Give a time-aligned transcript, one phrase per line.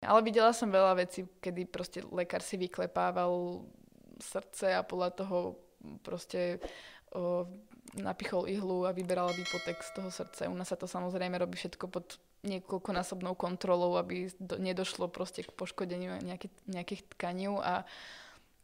[0.00, 3.64] Ale videla som veľa vecí, kedy proste lekár si vyklepával
[4.16, 5.38] srdce a podľa toho
[6.00, 6.60] proste
[7.12, 7.44] o,
[8.00, 10.48] napichol ihlu a vyberal výpotek z toho srdca.
[10.48, 12.16] U nás sa to samozrejme robí všetko pod
[12.48, 17.84] niekoľkonásobnou kontrolou, aby do, nedošlo proste k poškodeniu nejaký, nejakých tkaní a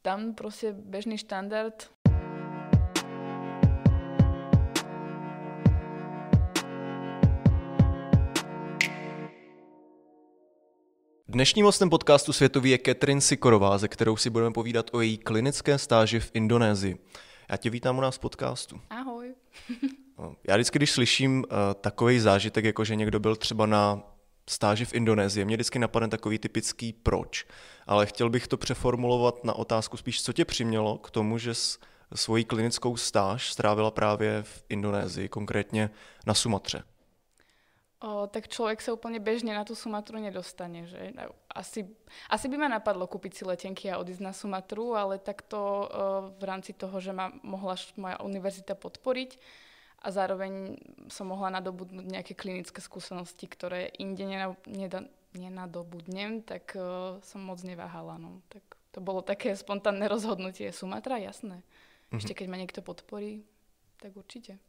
[0.00, 1.90] tam proste bežný štandard
[11.36, 15.78] Dnešním hostem podcastu Světový je Catherine Sikorová, ze kterou si budeme povídat o její klinické
[15.78, 16.98] stáži v Indonésii.
[17.50, 18.80] Já tě vítám u nás v podcastu.
[18.90, 19.34] Ahoj.
[20.48, 21.44] Já vždycky, když slyším uh,
[21.80, 24.02] takový zážitek, jako že někdo byl třeba na
[24.50, 27.46] stáži v Indonésii, mě vždycky napadne takový typický proč.
[27.86, 31.52] Ale chtěl bych to přeformulovat na otázku spíš, co tě přimělo k tomu, že
[32.14, 35.90] svoji klinickou stáž strávila právě v Indonésii, konkrétně
[36.26, 36.82] na Sumatře.
[37.96, 40.84] O, tak človek sa úplne bežne na tú Sumatru nedostane.
[40.84, 41.16] Že?
[41.48, 41.88] Asi,
[42.28, 45.84] asi by ma napadlo kúpiť si letenky a odísť na Sumatru, ale takto o,
[46.36, 49.40] v rámci toho, že ma mohla moja univerzita podporiť
[50.04, 50.76] a zároveň
[51.08, 54.28] som mohla nadobudnúť nejaké klinické skúsenosti, ktoré inde
[55.32, 58.20] nenadobudnem, tak o, som moc neváhala.
[58.20, 58.44] No.
[58.52, 60.68] Tak to bolo také spontánne rozhodnutie.
[60.68, 61.64] Sumatra, jasné.
[62.12, 62.20] Mhm.
[62.20, 63.40] Ešte keď ma niekto podporí,
[64.04, 64.60] tak určite.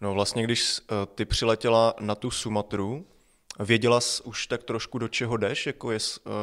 [0.00, 3.06] No vlastně, když uh, ty přiletěla na tu Sumatru,
[3.58, 5.66] věděla jsi už tak trošku, do čeho jdeš?
[5.66, 5.98] Jako je,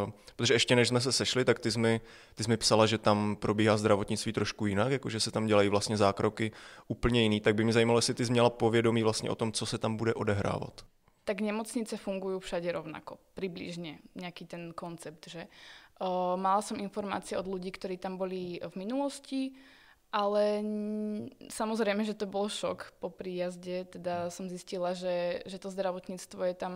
[0.06, 2.02] uh, protože ještě než jsme se sešli, tak ty jsi, mi,
[2.36, 5.70] ty jsi mi psala, že tam probíhá zdravotnictví trošku jinak, jako že se tam dělají
[5.70, 6.52] vlastně zákroky
[6.88, 7.40] úplně jiný.
[7.40, 9.98] Tak by mě zajímalo, jestli ty jsi měla povědomí vlastně o tom, co se tam
[9.98, 10.86] bude odehrávat.
[11.28, 15.52] Tak nemocnice fungujú všade rovnako, približne, nejaký ten koncept, že
[16.00, 19.52] uh, mala som informácie od ľudí, ktorí tam boli v minulosti,
[20.18, 20.66] ale
[21.54, 23.86] samozrejme, že to bol šok po príjazde.
[23.86, 26.74] Teda som zistila, že, že to zdravotníctvo je tam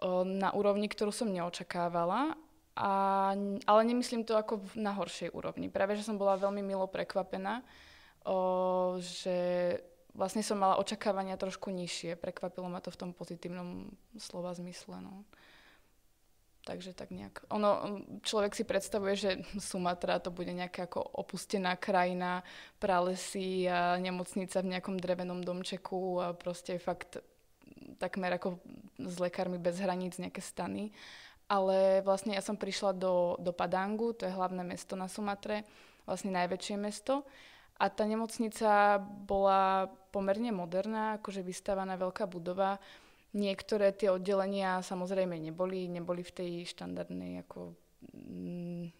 [0.00, 2.32] o, na úrovni, ktorú som neočakávala.
[2.72, 2.92] A,
[3.68, 5.68] ale nemyslím to ako na horšej úrovni.
[5.68, 7.60] Práve, že som bola veľmi milo prekvapená,
[8.24, 9.76] o, že
[10.16, 12.16] vlastne som mala očakávania trošku nižšie.
[12.16, 15.04] Prekvapilo ma to v tom pozitívnom slova zmysle.
[15.04, 15.28] No.
[16.62, 17.42] Takže tak nejak.
[17.50, 22.46] Ono, človek si predstavuje, že Sumatra to bude nejaká ako opustená krajina,
[22.78, 27.18] pralesy a nemocnica v nejakom drevenom domčeku a proste fakt
[27.98, 28.62] takmer ako
[28.94, 30.94] s lekármi bez hraníc nejaké stany.
[31.50, 35.66] Ale vlastne ja som prišla do, do Padangu, to je hlavné mesto na Sumatre,
[36.06, 37.26] vlastne najväčšie mesto.
[37.82, 42.78] A tá nemocnica bola pomerne moderná, akože vystávaná veľká budova
[43.32, 47.72] Niektoré tie oddelenia samozrejme neboli, neboli v tej štandardnej ako
[48.12, 48.92] mm,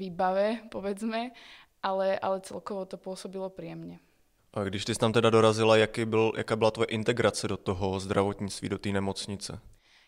[0.00, 1.36] výbave, povedzme,
[1.84, 4.00] ale, ale celkovo to pôsobilo príjemne.
[4.56, 8.00] A když ty jsi tam teda dorazila, jaký byl, jaká byla tvoje integrace do toho
[8.00, 9.60] zdravotnictví, do té nemocnice?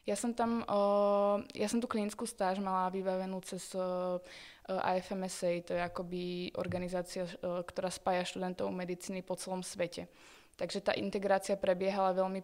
[0.08, 4.16] Ja som tam, uh, ja som tú klinickú stáž mala vybavenú cez uh,
[4.64, 6.22] AFMSA, to je akoby
[6.56, 10.08] organizácia, uh, ktorá spája študentov medicíny po celom svete.
[10.56, 12.40] Takže tá integrácia prebiehala veľmi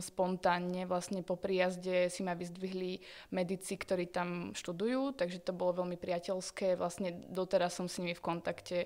[0.00, 3.00] spontánne vlastne po príjazde si ma vyzdvihli
[3.30, 6.74] medici, ktorí tam študujú, takže to bolo veľmi priateľské.
[6.74, 8.78] Vlastne doteraz som s nimi v kontakte,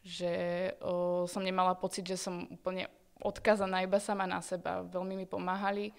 [0.00, 0.32] že
[0.80, 2.88] o, som nemala pocit, že som úplne
[3.20, 4.84] odkazaná iba sama na seba.
[4.84, 5.92] Veľmi mi pomáhali.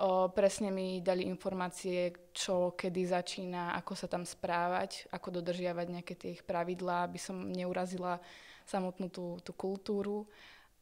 [0.00, 6.14] O, presne mi dali informácie, čo kedy začína, ako sa tam správať, ako dodržiavať nejaké
[6.16, 8.18] tie ich pravidlá, aby som neurazila
[8.64, 10.26] samotnú tú, tú kultúru.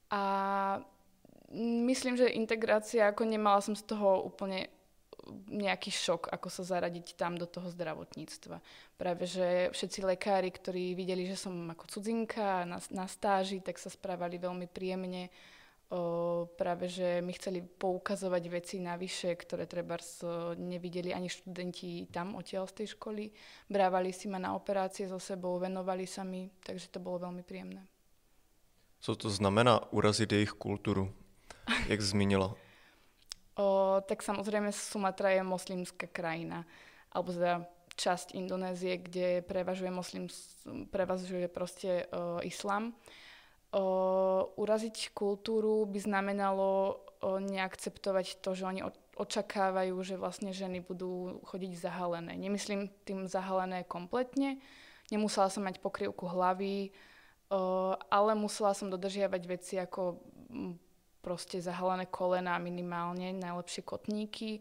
[0.08, 0.22] A
[1.60, 4.72] myslím, že integrácia, ako nemala som z toho úplne
[5.48, 8.58] nejaký šok, ako sa zaradiť tam do toho zdravotníctva.
[8.98, 13.86] Práve, že všetci lekári, ktorí videli, že som ako cudzinka na, na stáži, tak sa
[13.86, 15.30] správali veľmi príjemne.
[15.92, 20.00] O, práve, že mi chceli poukazovať veci navyše, ktoré treba
[20.56, 23.28] nevideli ani študenti tam odtiaľ z tej školy.
[23.68, 27.84] Brávali si ma na operácie so sebou, venovali sa mi, takže to bolo veľmi príjemné.
[29.02, 31.10] Co to znamená urazit jejich kulturu?
[31.88, 32.54] Jak zmínila?
[33.58, 36.64] O, tak samozrejme Sumatra je moslimská krajina,
[37.12, 40.32] alebo teda časť Indonézie, kde prevažuje, moslim,
[40.88, 42.96] prevažuje proste o, islam.
[43.76, 48.80] O, uraziť kultúru by znamenalo o, neakceptovať to, že oni
[49.12, 52.32] očakávajú, že vlastne ženy budú chodiť zahalené.
[52.32, 54.56] Nemyslím tým zahalené kompletne.
[55.12, 56.96] Nemusela som mať pokrývku hlavy,
[58.08, 60.16] ale musela som dodržiavať veci ako
[61.22, 64.60] proste zahalené kolena minimálne, najlepšie kotníky,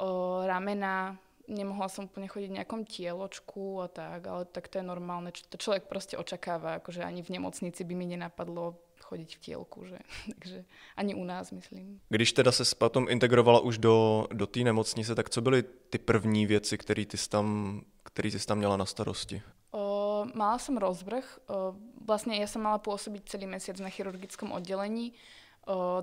[0.00, 4.84] o, ramena, nemohla som úplne chodiť v nejakom tieločku a tak, ale tak to je
[4.84, 8.76] normálne, to človek proste očakáva, akože ani v nemocnici by mi nenapadlo
[9.08, 9.98] chodiť v tielku, že,
[10.38, 10.64] takže
[10.96, 12.00] ani u nás, myslím.
[12.08, 16.46] Když teda se potom integrovala už do, do té nemocnice, tak co byly ty první
[16.46, 19.42] věci, které ty jsi tam, který ty jsi tam měla na starosti?
[19.70, 21.38] O, mala som rozvrh.
[21.44, 25.12] O, vlastne ja som mala pôsobiť celý mesiac na chirurgickom oddelení.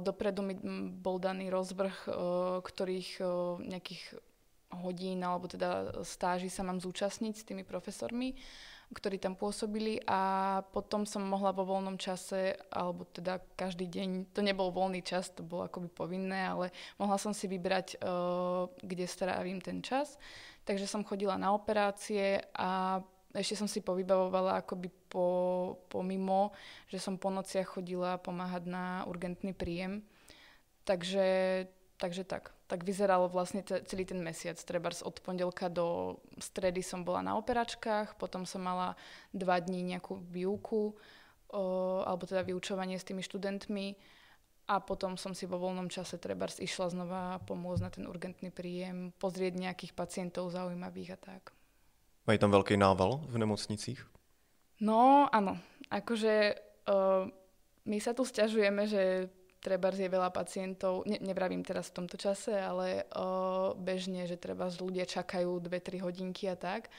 [0.02, 0.56] Dopredu mi
[0.92, 2.12] bol daný rozvrh, o,
[2.62, 3.24] ktorých
[3.63, 4.04] nejakých
[4.75, 8.36] hodín alebo teda stáži sa mám zúčastniť s tými profesormi
[8.94, 14.46] ktorí tam pôsobili a potom som mohla vo voľnom čase, alebo teda každý deň, to
[14.46, 16.69] nebol voľný čas, to bolo akoby povinné, ale
[17.02, 17.98] mohla som si vybrať,
[18.86, 20.22] kde strávim ten čas.
[20.66, 23.02] Takže som chodila na operácie a
[23.36, 25.28] ešte som si povybavovala akoby po,
[25.92, 26.56] pomimo,
[26.88, 30.02] že som po nociach chodila pomáhať na urgentný príjem.
[30.88, 31.68] Takže,
[32.00, 34.58] takže tak tak vyzeralo vlastne celý ten mesiac.
[34.58, 38.98] Treba od pondelka do stredy som bola na operačkách, potom som mala
[39.30, 40.98] dva dní nejakú výuku,
[41.54, 41.64] o,
[42.02, 43.94] alebo teda vyučovanie s tými študentmi
[44.66, 49.14] a potom som si vo voľnom čase treba išla znova pomôcť na ten urgentný príjem,
[49.22, 51.55] pozrieť nejakých pacientov zaujímavých a tak.
[52.25, 54.01] Mají tam veľký nával v nemocnicích?
[54.81, 55.62] No, áno.
[55.94, 56.57] Akože
[56.89, 57.30] uh,
[57.86, 59.30] my sa tu stiažujeme, že
[59.66, 64.69] treba je veľa pacientov, ne, nevravím teraz v tomto čase, ale o, bežne, že treba
[64.69, 66.94] ľudia čakajú 2-3 hodinky a tak.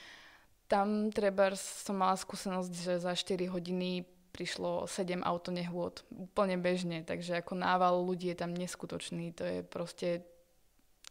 [0.67, 4.02] Tam treba som mala skúsenosť, že za 4 hodiny
[4.34, 6.02] prišlo 7 autonehôd.
[6.11, 9.31] Úplne bežne, takže ako nával ľudí je tam neskutočný.
[9.38, 10.26] To je proste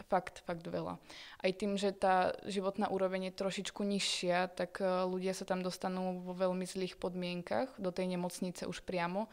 [0.07, 0.97] fakt, fakt veľa.
[1.41, 6.33] Aj tým, že tá životná úroveň je trošičku nižšia, tak ľudia sa tam dostanú vo
[6.37, 9.29] veľmi zlých podmienkach do tej nemocnice už priamo,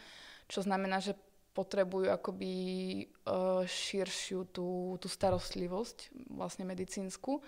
[0.48, 1.16] čo znamená, že
[1.52, 2.52] potrebujú akoby
[3.28, 7.44] uh, širšiu tú, tú starostlivosť vlastne medicínsku.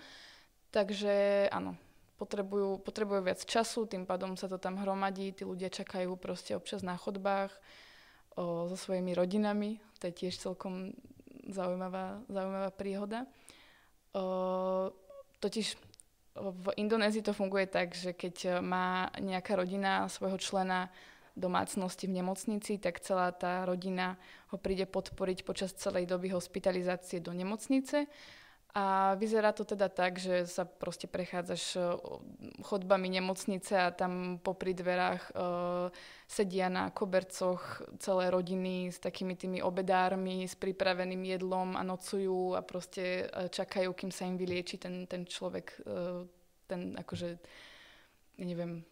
[0.69, 1.73] Takže áno,
[2.21, 6.85] potrebujú, potrebujú viac času, tým pádom sa to tam hromadí, tí ľudia čakajú proste občas
[6.85, 7.49] na chodbách
[8.37, 10.93] uh, so svojimi rodinami, to je tiež celkom
[11.49, 13.25] zaujímavá, zaujímavá príhoda.
[14.15, 14.89] Uh,
[15.39, 15.75] totiž
[16.35, 20.91] v Indonézii to funguje tak, že keď má nejaká rodina svojho člena
[21.35, 24.15] domácnosti v nemocnici, tak celá tá rodina
[24.51, 28.07] ho príde podporiť počas celej doby hospitalizácie do nemocnice.
[28.75, 31.79] A vyzerá to teda tak, že sa proste prechádzaš
[32.59, 35.87] chodbami nemocnice a tam popri dverách uh,
[36.27, 42.67] sedia na kobercoch celé rodiny s takými tými obedármi, s pripraveným jedlom a nocujú a
[42.67, 46.27] proste uh, čakajú, kým sa im vylieči ten, ten človek, uh,
[46.67, 47.39] ten akože,
[48.43, 48.83] neviem,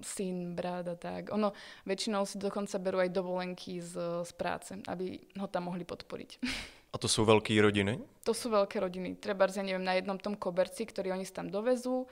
[0.00, 1.28] syn, brat a tak.
[1.36, 1.52] Ono
[1.84, 6.30] väčšinou si dokonca berú aj dovolenky z, z práce, aby ho tam mohli podporiť.
[6.90, 8.02] A to sú veľké rodiny?
[8.26, 9.16] To sú veľké rodiny.
[9.22, 12.10] Treba, ja neviem, na jednom tom koberci, ktorý oni si tam dovezú,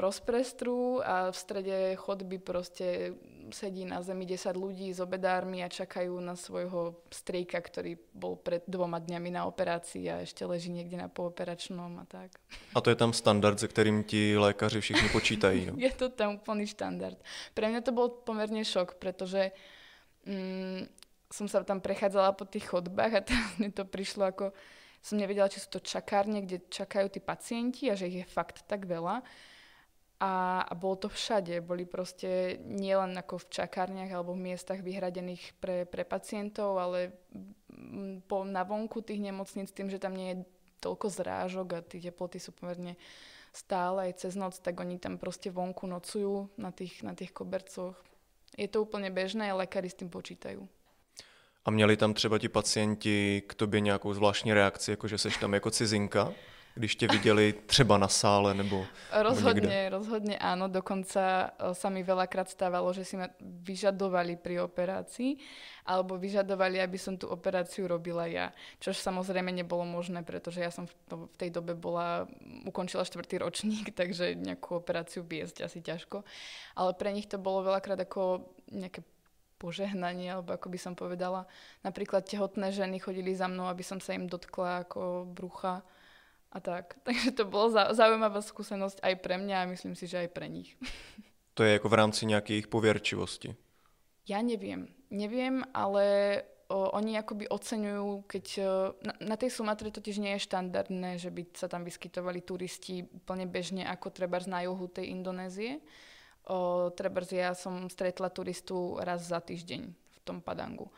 [0.00, 3.16] rozprestrú a v strede chodby proste
[3.48, 8.60] sedí na zemi 10 ľudí s obedármi a čakajú na svojho strejka, ktorý bol pred
[8.68, 12.36] dvoma dňami na operácii a ešte leží niekde na pooperačnom a tak.
[12.76, 15.66] A to je tam standard, se kterým ti lékaři všichni počítají?
[15.66, 15.72] No?
[15.80, 17.16] je to tam úplný štandard.
[17.56, 19.52] Pre mňa to bol pomerne šok, pretože
[20.28, 24.54] mm, som sa tam prechádzala po tých chodbách a teraz mi to prišlo ako
[25.04, 28.64] som nevedela, či sú to čakárne, kde čakajú tí pacienti a že ich je fakt
[28.64, 29.20] tak veľa
[30.24, 31.60] a, a bolo to všade.
[31.60, 37.12] Boli proste nielen ako v čakárniach alebo v miestach vyhradených pre, pre pacientov, ale
[38.24, 40.38] po, na vonku tých nemocníc, tým, že tam nie je
[40.80, 42.96] toľko zrážok a tie teploty sú pomerne
[43.54, 47.94] stále aj cez noc, tak oni tam proste vonku nocujú na tých, na tých kobercoch.
[48.56, 50.64] Je to úplne bežné a lekári s tým počítajú.
[51.64, 55.54] A měli tam třeba ti pacienti k tobě nějakou zvláštní reakci, jako že seš tam
[55.54, 56.32] jako cizinka?
[56.74, 60.66] když tě viděli třeba na sále nebo Rozhodne, nebo rozhodne áno.
[60.66, 65.38] Dokonca e, sa mi veľakrát stávalo, že si ma vyžadovali pri operácii
[65.86, 68.50] alebo vyžadovali, aby som tú operáciu robila ja.
[68.82, 70.94] Čož samozrejme nebolo možné, pretože ja som v,
[71.30, 72.26] v tej dobe bola,
[72.66, 76.26] ukončila štvrtý ročník, takže nejakú operáciu viesť asi ťažko.
[76.74, 79.06] Ale pre nich to bolo veľakrát ako nejaké
[79.64, 81.48] požehnanie, alebo ako by som povedala.
[81.80, 85.80] Napríklad tehotné ženy chodili za mnou, aby som sa im dotkla ako brucha
[86.52, 86.94] a tak.
[87.08, 90.76] Takže to bolo zaujímavá skúsenosť aj pre mňa a myslím si, že aj pre nich.
[91.54, 93.54] To je ako v rámci nejakej poverčivosti?
[94.26, 94.90] Ja neviem.
[95.14, 98.64] Neviem, ale o, oni akoby oceňujú, keď o,
[99.06, 103.46] na, na tej Sumatre totiž nie je štandardné, že by sa tam vyskytovali turisti úplne
[103.46, 105.78] bežne ako treba na juhu tej Indonézie.
[106.44, 110.92] O, trebárs ja som stretla turistu raz za týždeň v tom Padangu.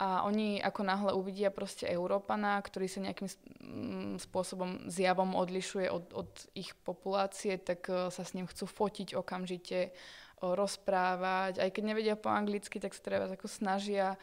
[0.00, 6.16] A oni ako náhle uvidia proste Európana, ktorý sa nejakým mm, spôsobom zjavom odlišuje od,
[6.16, 9.92] od ich populácie, tak e, sa s ním chcú fotiť okamžite,
[10.40, 11.60] rozprávať.
[11.60, 14.16] Aj keď nevedia po anglicky, tak sa treba ako snažia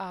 [0.00, 0.10] a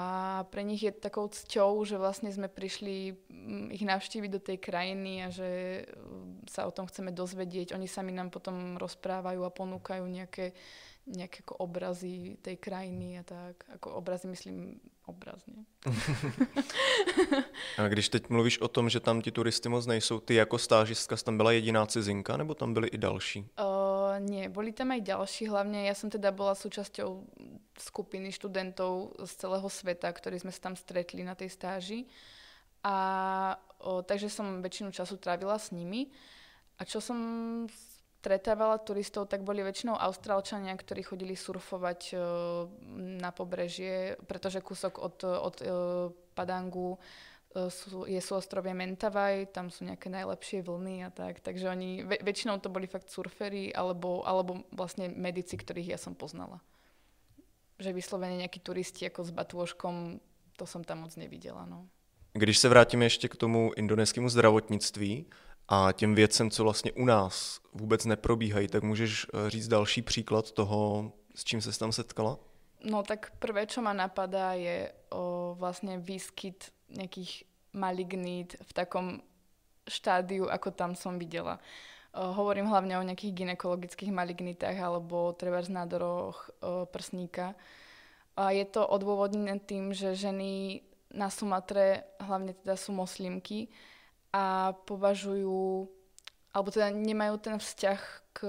[0.54, 5.26] pre nich je takou cťou, že vlastne sme prišli mm, ich navštíviť do tej krajiny
[5.26, 7.74] a že mm, sa o tom chceme dozvedieť.
[7.74, 10.54] Oni sami nám potom rozprávajú a ponúkajú nejaké,
[11.10, 13.66] nejaké ako obrazy tej krajiny a tak.
[13.74, 14.78] Ako obrazy myslím
[15.10, 15.64] obrazně.
[17.78, 21.16] a když teď mluvíš o tom, že tam ti turisty moc nejsou, ty jako stážistka
[21.16, 23.40] tam byla jediná cizinka, nebo tam byli i další?
[23.40, 23.46] Uh,
[24.20, 27.24] nie, boli tam aj ďalší, hlavne ja som teda bola súčasťou
[27.80, 32.04] skupiny študentov z celého sveta, ktorí sme sa tam stretli na tej stáži.
[32.84, 32.96] A
[33.80, 36.12] o, takže som väčšinu času trávila s nimi.
[36.80, 37.18] A čo som
[38.20, 42.20] stretávala turistov, tak boli väčšinou Austrálčania, ktorí chodili surfovať uh,
[43.16, 45.68] na pobrežie, pretože kúsok od, od uh,
[46.36, 47.00] Padangu uh,
[47.50, 51.42] sú, je súostrovie Mentawai, tam sú nejaké najlepšie vlny a tak.
[51.42, 56.14] Takže oni, ve, väčšinou to boli fakt surfery alebo, alebo vlastne medici, ktorých ja som
[56.14, 56.62] poznala.
[57.82, 60.22] Že vyslovene nejakí turisti ako s batôžkom,
[60.54, 61.66] to som tam moc nevidela.
[61.66, 61.88] No.
[62.32, 65.26] Když se vrátíme ještě k tomu indonéskému zdravotnictví,
[65.72, 70.50] a těm věcem, co vlastně u nás vůbec neprobíhají, tak můžeš eh, říct další příklad
[70.50, 72.38] toho, s čím se tam setkala?
[72.84, 79.06] No tak prvé, čo ma napadá, je o, vlastne výskyt nejakých malignít v takom
[79.86, 81.58] štádiu, ako tam som videla.
[82.10, 87.54] O, hovorím hlavne o nejakých ginekologických malignitách alebo treba z nádoroch o, prsníka.
[88.38, 93.66] A je to odôvodnené tým, že ženy na Sumatre, hlavne teda sú moslimky,
[94.30, 95.90] a považujú,
[96.54, 98.40] alebo teda nemajú ten vzťah k,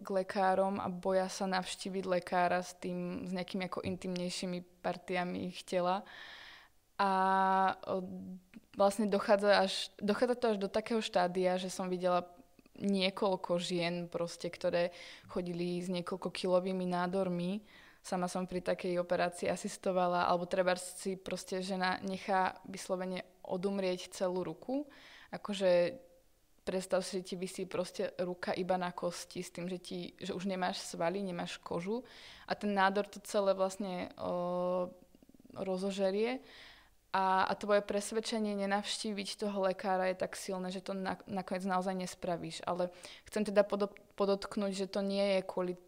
[0.00, 5.60] k lekárom a boja sa navštíviť lekára s tým, s nejakými ako intimnejšími partiami ich
[5.68, 6.00] tela.
[6.98, 7.10] A
[8.78, 12.26] vlastne dochádza, až, dochádza to až do takého štádia, že som videla
[12.78, 14.90] niekoľko žien proste, ktoré
[15.30, 17.62] chodili s niekoľko kilovými nádormi.
[18.04, 24.44] Sama som pri takej operácii asistovala, alebo treba si proste žena nechá vyslovene odumrieť celú
[24.44, 24.84] ruku.
[25.32, 25.96] Akože
[26.64, 30.32] predstav si, že ti vysí proste ruka iba na kosti s tým, že, ti, že
[30.32, 32.02] už nemáš svaly, nemáš kožu
[32.48, 34.88] a ten nádor to celé vlastne o,
[35.52, 36.40] rozožerie
[37.14, 41.94] a, a tvoje presvedčenie nenavštíviť toho lekára je tak silné, že to na, nakoniec naozaj
[41.94, 42.66] nespravíš.
[42.66, 42.90] Ale
[43.30, 43.62] chcem teda
[44.18, 45.78] podotknúť, že to nie je kvôli,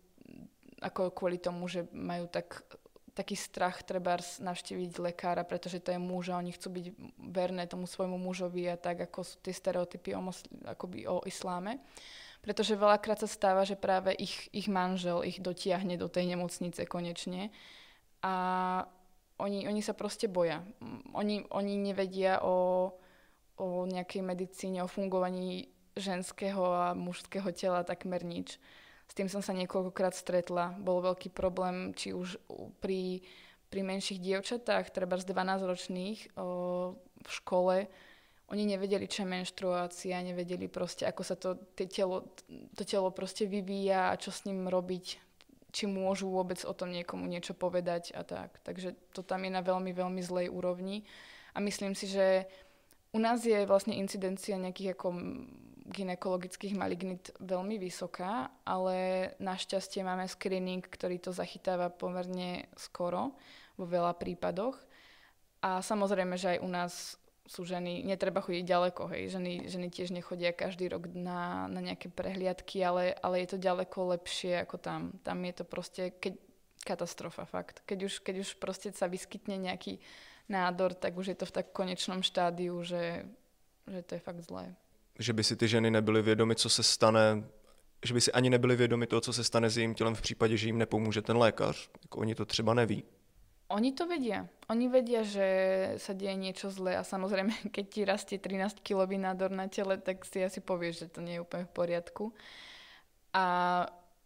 [0.79, 2.63] ako kvôli tomu, že majú tak
[3.17, 6.87] taký strach treba navštíviť lekára, pretože to je muž a oni chcú byť
[7.33, 10.21] verné tomu svojmu mužovi a tak, ako sú tie stereotypy o,
[10.69, 11.81] akoby o isláme.
[12.45, 17.49] Pretože veľakrát sa stáva, že práve ich, ich manžel ich dotiahne do tej nemocnice konečne
[18.21, 18.35] a
[19.37, 20.65] oni, oni sa proste boja.
[21.13, 22.89] Oni, oni nevedia o,
[23.61, 28.61] o nejakej medicíne, o fungovaní ženského a mužského tela takmer nič.
[29.07, 30.77] S tým som sa niekoľkokrát stretla.
[30.81, 32.41] Bol veľký problém, či už
[32.83, 33.23] pri,
[33.71, 36.37] pri menších dievčatách, treba z 12-ročných
[37.17, 37.89] v škole,
[38.47, 42.31] oni nevedeli, čo je menštruácia, nevedeli proste, ako sa to, telo,
[42.79, 45.26] to telo proste vyvíja a čo s ním robiť,
[45.73, 48.59] či môžu vôbec o tom niekomu niečo povedať a tak.
[48.63, 51.05] Takže to tam je na veľmi, veľmi zlej úrovni.
[51.57, 52.47] A myslím si, že
[53.13, 55.09] u nás je vlastne incidencia nejakých ako
[55.87, 63.39] ginekologických malignit veľmi vysoká, ale našťastie máme screening, ktorý to zachytáva pomerne skoro
[63.79, 64.75] vo veľa prípadoch.
[65.63, 66.93] A samozrejme, že aj u nás
[67.47, 72.11] sú ženy, netreba chodiť ďaleko, hej, ženy, ženy tiež nechodia každý rok na, na nejaké
[72.11, 75.01] prehliadky, ale, ale je to ďaleko lepšie ako tam.
[75.23, 76.35] Tam je to proste keď,
[76.83, 77.83] katastrofa, fakt.
[77.87, 80.03] Keď už, keď už proste sa vyskytne nejaký
[80.51, 83.27] nádor, tak už je to v tak konečnom štádiu, že,
[83.87, 84.75] že to je fakt zlé
[85.19, 87.45] že by si ty ženy nebyly vědomy, co se stane,
[88.05, 90.57] že by si ani nebyly vědomy toho, co se stane s jejím tělem v případě,
[90.57, 91.91] že jim nepomůže ten lékař.
[92.03, 93.05] Jako oni to třeba neví.
[93.67, 94.47] Oni to vedia.
[94.71, 95.47] Oni vedia, že
[95.99, 100.23] sa deje niečo zlé a samozrejme, keď ti rastie 13 kilový nádor na tele, tak
[100.23, 102.31] si asi povieš, že to nie je úplne v poriadku.
[103.35, 103.45] A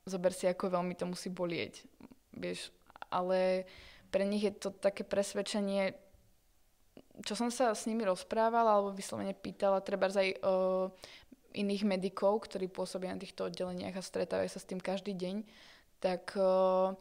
[0.05, 1.83] zober si, ako veľmi to musí bolieť.
[2.37, 2.69] Vieš,
[3.09, 3.65] ale
[4.13, 5.97] pre nich je to také presvedčenie,
[7.25, 10.89] čo som sa s nimi rozprávala alebo vyslovene pýtala, treba aj uh,
[11.53, 15.37] iných medikov, ktorí pôsobia na týchto oddeleniach a stretávajú sa s tým každý deň,
[16.01, 16.97] tak uh,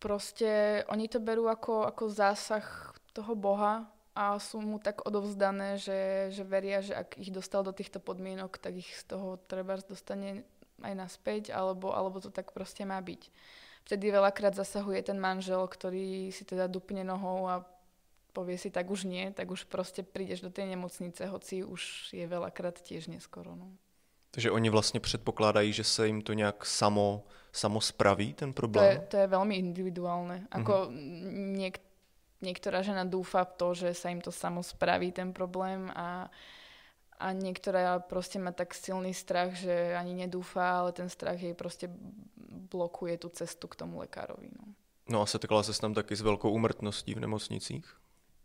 [0.00, 2.64] proste oni to berú ako, ako zásah
[3.12, 7.70] toho Boha a sú mu tak odovzdané, že, že veria, že ak ich dostal do
[7.70, 10.42] týchto podmienok, tak ich z toho treba dostane
[10.80, 13.30] aj naspäť, alebo, alebo to tak proste má byť.
[13.86, 17.64] Vtedy veľakrát zasahuje ten manžel, ktorý si teda dupne nohou a
[18.32, 22.24] povie si, tak už nie, tak už proste prídeš do tej nemocnice, hoci už je
[22.24, 23.58] veľakrát tiež neskoro.
[23.58, 23.68] No.
[24.30, 28.86] Takže oni vlastně předpokládají, že se jim to nějak samo, samo spraví, ten problém?
[28.86, 30.46] To je, to je veľmi individuálne.
[30.54, 31.58] Ako mm-hmm.
[31.58, 31.84] niek-
[32.40, 36.30] niektorá žena dúfa v to, že sa im to samo spraví, ten problém a,
[37.18, 41.90] a niektorá proste má tak silný strach, že ani nedúfa, ale ten strach jej proste
[42.70, 44.48] blokuje tú cestu k tomu lekárovi.
[44.54, 44.64] No,
[45.10, 47.86] no a setkala sa tam taky s veľkou úmrtností v nemocnicích?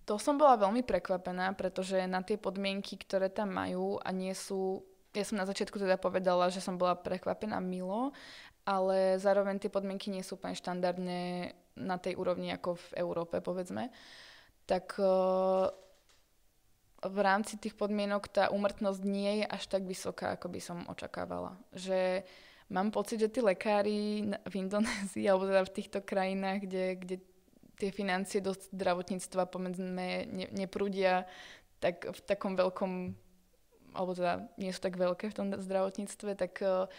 [0.05, 4.85] To som bola veľmi prekvapená, pretože na tie podmienky, ktoré tam majú a nie sú
[5.17, 8.11] ja som na začiatku teda povedala, že som bola prekvapená milo,
[8.65, 13.93] ale zároveň tie podmienky nie sú úplne štandardne na tej úrovni ako v Európe, povedzme.
[14.65, 15.69] Tak eh,
[17.05, 21.53] v rámci tých podmienok tá úmrtnosť nie je až tak vysoká, ako by som očakávala.
[21.77, 22.25] Že
[22.73, 27.15] mám pocit, že tí lekári v Indonézii alebo teda v týchto krajinách, kde, kde
[27.77, 31.27] tie financie do zdravotníctva pomedzme ne, neprúdia
[31.83, 33.13] tak v takom veľkom
[33.95, 36.91] alebo teda nie sú tak veľké v tom zdravotníctve, tak uh,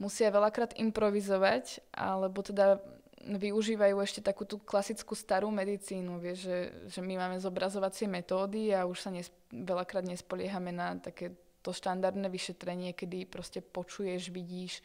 [0.00, 2.80] musia veľakrát improvizovať, alebo teda
[3.18, 8.86] využívajú ešte takú tú klasickú starú medicínu, vieš, že, že my máme zobrazovacie metódy a
[8.86, 14.80] už sa nes, veľakrát nespoliehame na také to štandardné vyšetrenie, kedy proste počuješ, vidíš,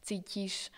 [0.00, 0.72] cítiš.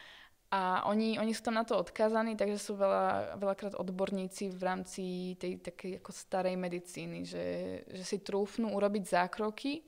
[0.51, 5.03] A oni, oni sú tam na to odkázaní, takže sú veľa, veľakrát odborníci v rámci
[5.39, 7.47] tej takej ako starej medicíny, že,
[7.91, 9.83] že si trúfnú urobiť zákroky,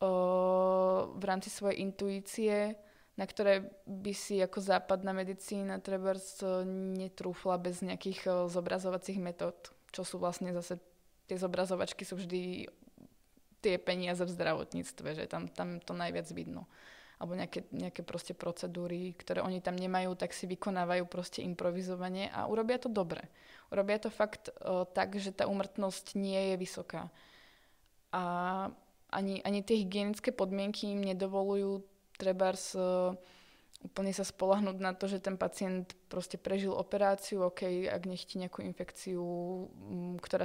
[0.00, 2.72] v rámci svojej intuície,
[3.20, 6.16] na ktoré by si ako západná medicína treba
[6.96, 9.56] netrúfla bez nejakých zobrazovacích metód,
[9.92, 10.80] čo sú vlastne zase
[11.28, 12.66] tie zobrazovačky sú vždy
[13.60, 16.66] tie peniaze v zdravotníctve, že tam, tam to najviac vidno.
[17.20, 22.48] Alebo nejaké, nejaké proste procedúry, ktoré oni tam nemajú, tak si vykonávajú proste improvizovanie a
[22.48, 23.28] urobia to dobre.
[23.68, 27.12] Urobia to fakt o, tak, že tá umrtnosť nie je vysoká.
[28.10, 28.24] A
[29.10, 31.82] ani, ani tie hygienické podmienky im nedovolujú
[32.16, 33.14] trebárs uh,
[33.80, 38.60] úplne sa spolahnúť na to, že ten pacient proste prežil operáciu, ok, ak nechti nejakú
[38.60, 39.24] infekciu,
[40.20, 40.44] ktorá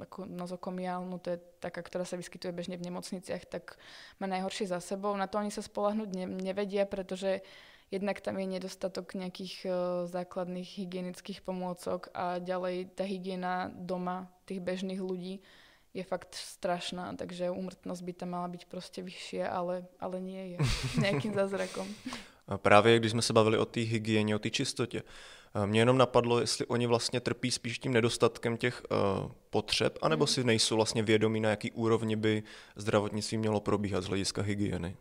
[0.00, 3.76] ako nozokomiálnu, to je taká, ktorá sa vyskytuje bežne v nemocniciach, tak
[4.16, 5.12] má najhoršie za sebou.
[5.12, 7.44] Na to oni sa spolahnúť ne, nevedia, pretože
[7.92, 9.74] jednak tam je nedostatok nejakých uh,
[10.08, 15.44] základných hygienických pomôcok a ďalej tá hygiena doma tých bežných ľudí
[15.94, 20.58] je fakt strašná, takže úmrtnosť by tam mala byť prostě vyššie, ale, ale nie je
[21.02, 21.88] nejakým zázrakom.
[22.48, 25.02] A právě když jsme se bavili o té hygieně, o té čistotě,
[25.66, 30.26] mě jenom napadlo, jestli oni vlastně trpí spíš tím nedostatkem těch uh, potřeb, anebo mm.
[30.26, 32.42] si nejsou vlastně vědomí, na jaký úrovni by
[32.76, 34.96] zdravotnictví mělo probíhat z hlediska hygieny.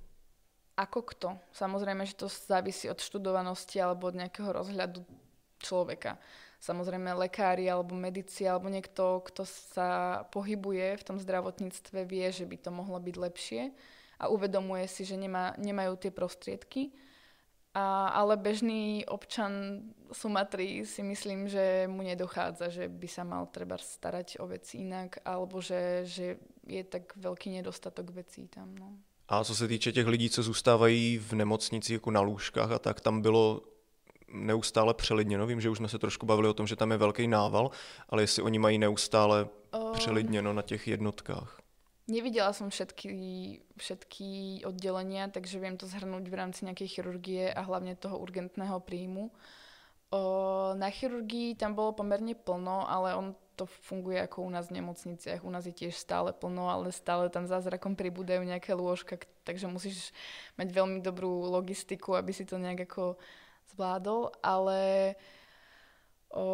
[0.80, 1.36] Ako kto?
[1.52, 5.04] Samozrejme, že to závisí od študovanosti alebo od nejakého rozhľadu
[5.60, 6.16] človeka
[6.60, 12.58] samozrejme lekári alebo medici alebo niekto, kto sa pohybuje v tom zdravotníctve, vie, že by
[12.60, 13.62] to mohlo byť lepšie
[14.20, 16.92] a uvedomuje si, že nemá, nemajú tie prostriedky.
[17.74, 23.78] A, ale bežný občan Sumatry si myslím, že mu nedochádza, že by sa mal treba
[23.78, 28.76] starať o veci inak, alebo že, že je tak veľký nedostatok vecí tam.
[28.76, 28.98] No.
[29.30, 33.02] A co se týče těch lidí, co zůstávají v nemocnici jako na lůžkách a tak,
[33.02, 33.62] tam bylo
[34.34, 35.48] neustále přelidněno?
[35.48, 37.72] Vím, že už jsme se trošku bavili o tom, že tam je velký nával,
[38.10, 41.60] ale jestli oni mají neustále um, přelidněno na těch jednotkách.
[42.10, 43.14] Nevidela som všetky,
[43.78, 44.30] všetky
[44.66, 49.30] oddelenia, takže viem to zhrnúť v rámci nejakej chirurgie a hlavne toho urgentného príjmu.
[50.10, 50.22] O,
[50.74, 55.46] na chirurgii tam bolo pomerne plno, ale on to funguje ako u nás v nemocniciach.
[55.46, 60.10] U nás je tiež stále plno, ale stále tam zázrakom pribúdajú nejaké lôžka, takže musíš
[60.58, 63.22] mať veľmi dobrú logistiku, aby si to nejak ako
[63.74, 65.14] zvládol, ale
[66.30, 66.46] o,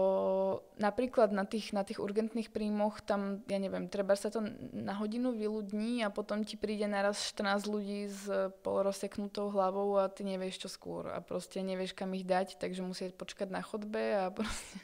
[0.80, 5.36] napríklad na tých, na tých urgentných príjmoch tam, ja neviem, treba sa to na hodinu
[5.36, 8.28] vyľudní a potom ti príde naraz 14 ľudí s
[8.64, 13.12] polorozseknutou hlavou a ty nevieš čo skôr a proste nevieš kam ich dať, takže musíš
[13.16, 14.78] počkať na chodbe a proste,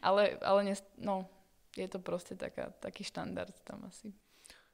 [0.00, 1.28] ale, ale ne, no,
[1.76, 4.14] je to proste taká, taký štandard tam asi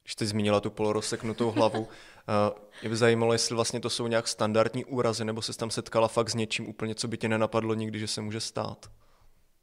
[0.07, 1.89] když jste zmínila tu polorozseknutou hlavu,
[2.29, 6.09] eh, mě by zajímalo, jestli vlastně to jsou nějak standardní úrazy, nebo se tam setkala
[6.09, 8.87] fakt s něčím úplně, co by tě nenapadlo nikdy, že se může stát?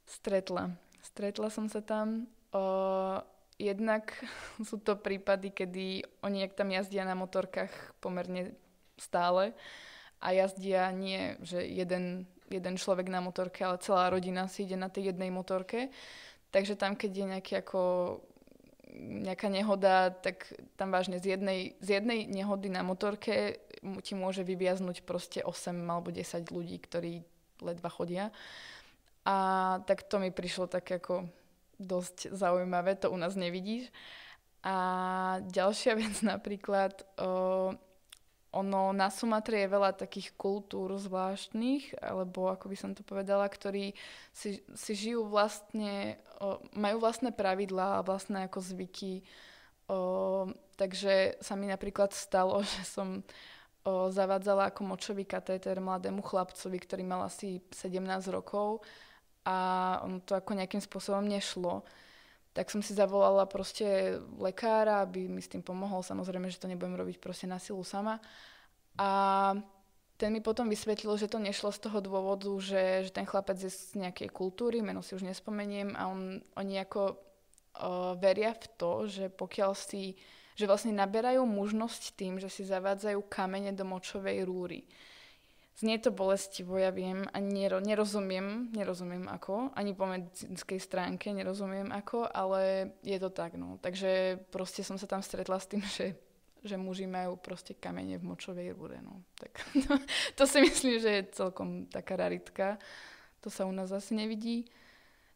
[0.05, 0.71] Stretla.
[1.03, 2.27] Stretla som sa tam.
[2.51, 2.59] O,
[3.55, 4.19] jednak
[4.67, 8.51] sú to prípady, kedy oni, jak tam jazdia na motorkách pomerne
[8.99, 9.55] stále
[10.19, 14.91] a jazdia nie, že jeden, jeden človek na motorke, ale celá rodina si ide na
[14.91, 15.87] tej jednej motorke.
[16.51, 17.79] Takže tam, keď je nejaký ako
[18.93, 23.57] nejaká nehoda, tak tam vážne z jednej, z jednej nehody na motorke
[24.05, 27.25] ti môže vyviaznuť proste 8 alebo 10 ľudí, ktorí
[27.59, 28.29] ledva chodia.
[29.23, 31.25] A tak to mi prišlo tak ako
[31.79, 33.89] dosť zaujímavé, to u nás nevidíš.
[34.63, 34.75] A
[35.43, 37.73] ďalšia vec napríklad, o,
[38.53, 43.97] ono na Sumatre je veľa takých kultúr zvláštnych, alebo ako by som to povedala, ktorí
[44.29, 49.25] si, si žijú vlastne, o, majú vlastné pravidlá a vlastné ako zvyky.
[49.89, 50.45] O,
[50.77, 53.25] takže sa mi napríklad stalo, že som
[53.83, 58.85] o, zavádzala ako močový katéter mladému chlapcovi, ktorý mal asi 17 rokov
[59.43, 61.83] a on to ako nejakým spôsobom nešlo
[62.53, 66.05] tak som si zavolala proste lekára, aby mi s tým pomohol.
[66.05, 68.21] Samozrejme, že to nebudem robiť proste na silu sama.
[68.93, 69.09] A
[70.21, 73.73] ten mi potom vysvetlil, že to nešlo z toho dôvodu, že, že ten chlapec je
[73.73, 79.09] z nejakej kultúry, meno si už nespomeniem, a on, oni ako uh, veria v to,
[79.09, 80.13] že pokiaľ si,
[80.53, 84.85] že vlastne naberajú mužnosť tým, že si zavádzajú kamene do močovej rúry.
[85.73, 91.89] Znie to bolestivo, ja viem, a nero, nerozumiem, nerozumiem ako, ani po medicínskej stránke nerozumiem
[91.89, 93.81] ako, ale je to tak, no.
[93.81, 96.13] Takže proste som sa tam stretla s tým, že,
[96.61, 99.25] že muži majú proste kamene v močovej rúre, no.
[99.33, 99.93] Tak to,
[100.37, 102.77] to si myslím, že je celkom taká raritka.
[103.41, 104.69] To sa u nás asi nevidí.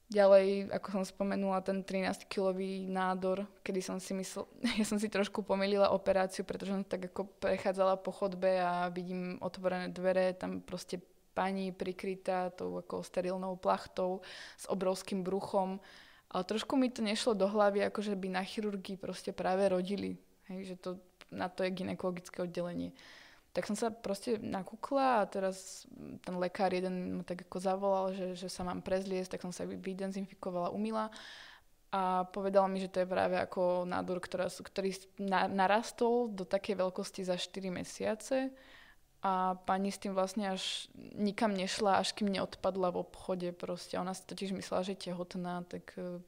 [0.07, 4.47] Ďalej, ako som spomenula, ten 13-kilový nádor, kedy som si myslel,
[4.79, 9.35] ja som si trošku pomýlila operáciu, pretože som tak ako prechádzala po chodbe a vidím
[9.43, 11.03] otvorené dvere, tam proste
[11.35, 14.23] pani prikrytá tou ako sterilnou plachtou
[14.55, 15.77] s obrovským bruchom.
[16.31, 20.15] Ale trošku mi to nešlo do hlavy, ako že by na chirurgii proste práve rodili.
[20.47, 20.89] Hej, že to,
[21.35, 22.95] na to je ginekologické oddelenie.
[23.55, 25.88] Tak som sa proste nakúkla a teraz
[26.21, 29.65] ten lekár jeden ma tak ako zavolal, že, že sa mám prezliesť, tak som sa
[29.65, 31.10] vydezinfikovala, umila
[31.88, 34.91] a povedal mi, že to je práve ako nádor, ktorá, ktorý
[35.23, 38.51] na, narastol do takej veľkosti za 4 mesiace
[39.23, 43.95] a pani s tým vlastne až nikam nešla, až kým neodpadla v obchode proste.
[43.97, 46.19] Ona si totiž myslela, že je tehotná, tak eh,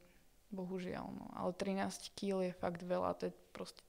[0.50, 1.06] bohužiaľ.
[1.12, 1.24] No.
[1.36, 3.84] Ale 13 kg je fakt veľa, to je proste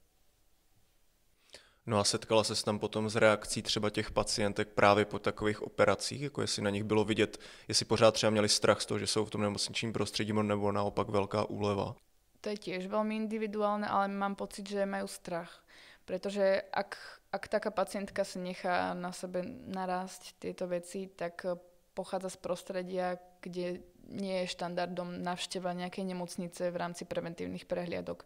[1.86, 6.22] No a setkala se tam potom s reakcí třeba těch pacientek právě po takových operacích,
[6.22, 9.26] jako jestli na nich bylo vidět, jestli pořád třeba měli strach z toho, že jsou
[9.26, 11.96] v tom nemocničním prostředí, nebo naopak velká úleva.
[12.41, 15.62] To je tiež veľmi individuálne, ale mám pocit, že majú strach.
[16.10, 16.98] Pretože ak,
[17.30, 21.46] ak taká pacientka sa nechá na sebe narásť tieto veci, tak
[21.94, 28.26] pochádza z prostredia, kde nie je štandardom navšteva nejakej nemocnice v rámci preventívnych prehliadok.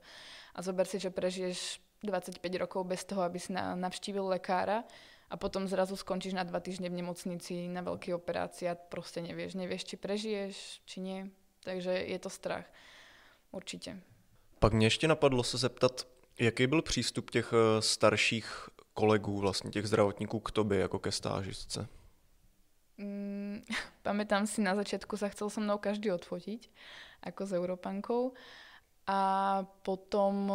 [0.55, 4.83] A zober si, že prežiješ 25 rokov bez toho, aby si navštívil lekára
[5.29, 9.57] a potom zrazu skončíš na dva týždne v nemocnici na veľké operácie a proste nevieš.
[9.57, 10.55] Nevieš, či prežiješ,
[10.85, 11.19] či nie.
[11.65, 12.65] Takže je to strach.
[13.51, 14.01] Určitě.
[14.59, 16.07] Pak mě ještě napadlo se zeptat,
[16.39, 21.87] jaký byl přístup těch eh, starších kolegů, vlastně těch zdravotníků k tobě jako ke stážistce?
[22.97, 23.61] Mm,
[24.03, 26.71] pamätám si, na začiatku sa chcel so mnou každý odfotiť,
[27.27, 28.31] ako s Európankou.
[29.07, 29.19] A
[29.83, 30.49] potom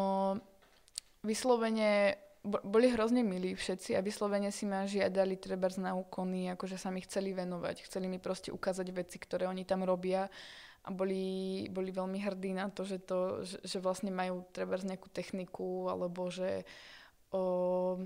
[1.24, 6.88] vyslovene boli hrozne milí všetci a vyslovene si ma žiadali treba na úkony, akože sa
[6.88, 7.84] mi chceli venovať.
[7.84, 10.24] Chceli mi proste ukázať veci, ktoré oni tam robia
[10.80, 15.12] a boli, boli veľmi hrdí na to, že, to, že, že vlastne majú treba nejakú
[15.12, 16.64] techniku alebo že
[17.28, 18.00] o,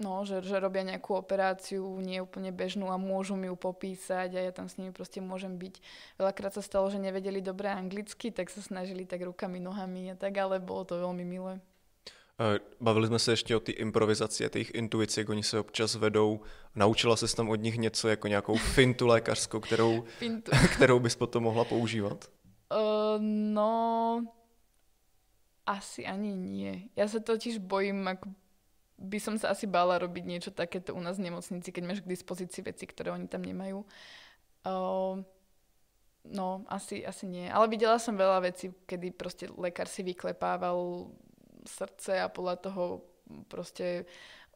[0.00, 4.40] no, že, že robia nejakú operáciu nie úplne bežnú a môžu mi ju popísať a
[4.48, 5.84] ja tam s nimi proste môžem byť.
[6.16, 10.40] Veľakrát sa stalo, že nevedeli dobre anglicky, tak sa snažili tak rukami, nohami a tak,
[10.40, 11.60] ale bolo to veľmi milé.
[12.40, 15.94] Eh, bavili jsme se ještě o té improvizaci a těch intuici, jak oni se občas
[15.94, 16.40] vedou.
[16.74, 20.50] Naučila se tam od nich něco jako nějakou fintu lékařskou, kterou, fintu.
[20.74, 22.24] kterou bys potom mohla používat?
[22.72, 24.24] Uh, no,
[25.66, 26.90] asi ani nie.
[26.96, 28.34] Ja sa totiž bojím, ako
[28.98, 32.10] by som sa asi bála robiť niečo takéto u nás v nemocnici, keď máš k
[32.10, 33.86] dispozícii veci, ktoré oni tam nemajú.
[34.66, 35.22] Uh,
[36.26, 37.46] no, asi, asi nie.
[37.46, 41.08] Ale videla som veľa vecí, kedy proste lekár si vyklepával
[41.64, 42.84] srdce a podľa toho
[43.48, 44.04] proste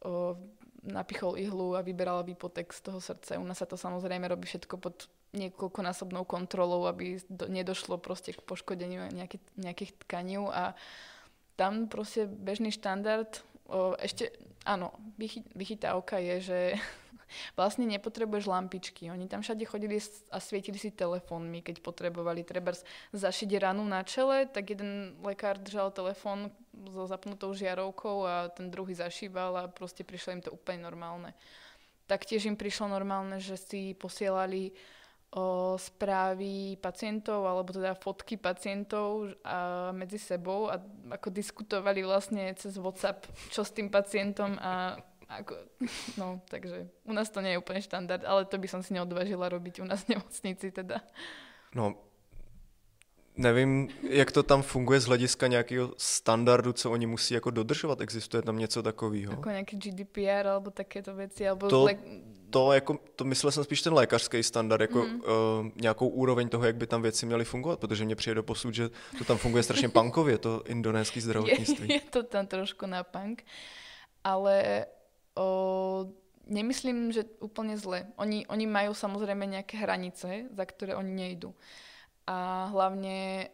[0.05, 0.37] o,
[0.85, 3.40] napichol ihlu a vyberal výpotek z toho srdca.
[3.40, 8.40] U nás sa to samozrejme robí všetko pod niekoľkonásobnou kontrolou, aby do, nedošlo proste k
[8.40, 10.73] poškodeniu nejaký, nejakých tkaní a
[11.59, 14.31] tam proste bežný štandard, o, ešte,
[14.62, 16.61] áno, vychy, vychytávka je, že
[17.55, 19.11] vlastne nepotrebuješ lampičky.
[19.11, 20.01] Oni tam všade chodili
[20.33, 22.73] a svietili si telefónmi, keď potrebovali treba
[23.12, 28.95] zašiť ranu na čele, tak jeden lekár držal telefón so zapnutou žiarovkou a ten druhý
[28.95, 31.35] zašíval a proste prišlo im to úplne normálne.
[32.09, 34.73] Taktiež im prišlo normálne, že si posielali
[35.29, 40.81] o správy pacientov alebo teda fotky pacientov a medzi sebou a
[41.12, 44.97] ako diskutovali vlastne cez WhatsApp, čo s tým pacientom a
[45.29, 45.55] ako,
[46.17, 49.53] no, takže u nás to nie je úplne štandard, ale to by som si neodvážila
[49.53, 51.05] robiť u nás v nemocnici teda.
[51.77, 52.09] No,
[53.38, 58.01] Nevím, jak to tam funguje z hlediska nějakého standardu, co oni musí jako dodržovat.
[58.01, 59.33] Existuje tam něco takového?
[59.33, 61.49] Jako nějaký GDPR alebo takéto věci?
[61.49, 61.97] Alebo to, le...
[62.51, 65.21] to, jako, to myslel jsem spíš ten lékařský standard, jako mm.
[65.21, 65.27] uh,
[65.77, 68.91] nějakou úroveň toho, jak by tam věci měly fungovat, protože mně přijde do posud, že
[69.19, 71.88] to tam funguje strašně punkově, to indonéský zdravotnictví.
[71.88, 73.45] Je, je to tam trošku na punk,
[74.25, 74.87] ale
[75.38, 76.07] o,
[76.46, 78.07] nemyslím, že úplně zle.
[78.16, 81.55] Oni, oni mají samozřejmě nějaké hranice, za které oni nejdou
[82.29, 83.48] a hlavne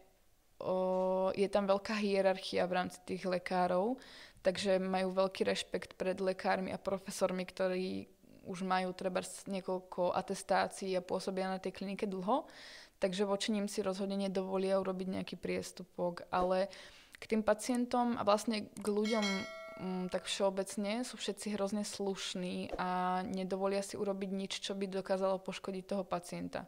[0.59, 3.95] o, je tam veľká hierarchia v rámci tých lekárov,
[4.43, 8.11] takže majú veľký rešpekt pred lekármi a profesormi, ktorí
[8.45, 12.45] už majú treba niekoľko atestácií a pôsobia na tej klinike dlho,
[12.99, 16.67] takže voči ním si rozhodne nedovolia urobiť nejaký priestupok, ale
[17.15, 19.23] k tým pacientom a vlastne k ľuďom
[19.79, 25.41] mm, tak všeobecne sú všetci hrozne slušní a nedovolia si urobiť nič, čo by dokázalo
[25.41, 26.67] poškodiť toho pacienta.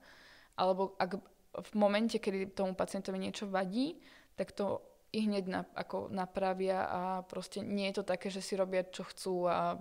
[0.57, 1.21] Alebo ak,
[1.57, 3.97] v momente, kedy tomu pacientovi niečo vadí,
[4.37, 4.81] tak to
[5.15, 9.07] i hneď na, ako napravia a proste nie je to také, že si robia čo
[9.07, 9.79] chcú a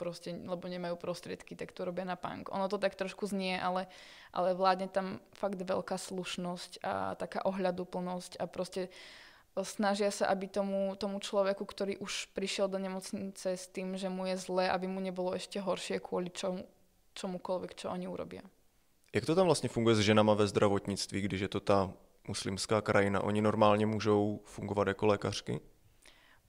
[0.00, 2.48] proste, lebo nemajú prostriedky, tak to robia na punk.
[2.48, 3.84] Ono to tak trošku znie, ale,
[4.32, 8.88] ale vládne tam fakt veľká slušnosť a taká ohľaduplnosť a proste
[9.58, 14.26] snažia sa, aby tomu, tomu človeku, ktorý už prišiel do nemocnice s tým, že mu
[14.30, 16.62] je zle, aby mu nebolo ešte horšie kvôli čomu,
[17.18, 18.42] čomukoľvek, čo oni urobia.
[19.12, 21.92] Jak to tam vlastně funguje s ženama ve zdravotnictví, když je to ta
[22.28, 23.20] muslimská krajina?
[23.20, 25.60] Oni normálně můžou fungovat jako lékařky?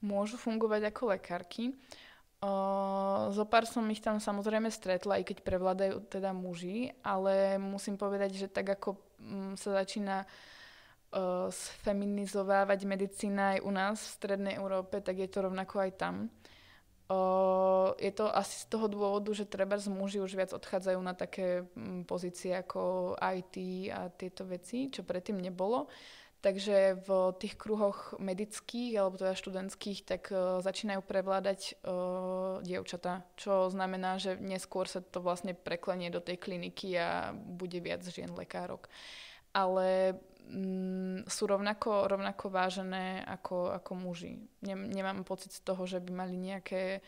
[0.02, 1.78] Môžu fungovať ako lekárky.
[2.42, 7.94] Uh, zo pár som ich tam samozrejme stretla, i keď prevládajú teda muži, ale musím
[7.94, 10.30] povedať, že tak ako um, sa začína uh,
[11.52, 16.32] sfeminizovávať medicína aj u nás v Strednej Európe, tak je to rovnako aj tam
[17.98, 21.66] je to asi z toho dôvodu, že treba z muži už viac odchádzajú na také
[21.74, 23.56] mm, pozície ako IT
[23.92, 25.90] a tieto veci, čo predtým nebolo.
[26.42, 33.70] Takže v tých kruhoch medických alebo teda študentských tak uh, začínajú prevládať uh, dievčatá, čo
[33.70, 38.90] znamená, že neskôr sa to vlastne preklenie do tej kliniky a bude viac žien lekárok.
[39.54, 40.18] Ale
[40.48, 44.38] mm, sú rovnako, rovnako vážené ako, ako muži.
[44.62, 47.00] Nem, nemám pocit z toho, že by mali nejaké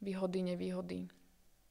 [0.00, 1.08] výhody, nevýhody.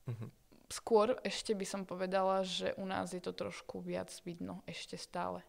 [0.07, 0.29] Uh-huh.
[0.67, 5.43] Skôr ešte by som povedala, že u nás je to trošku viac vidno ešte stále.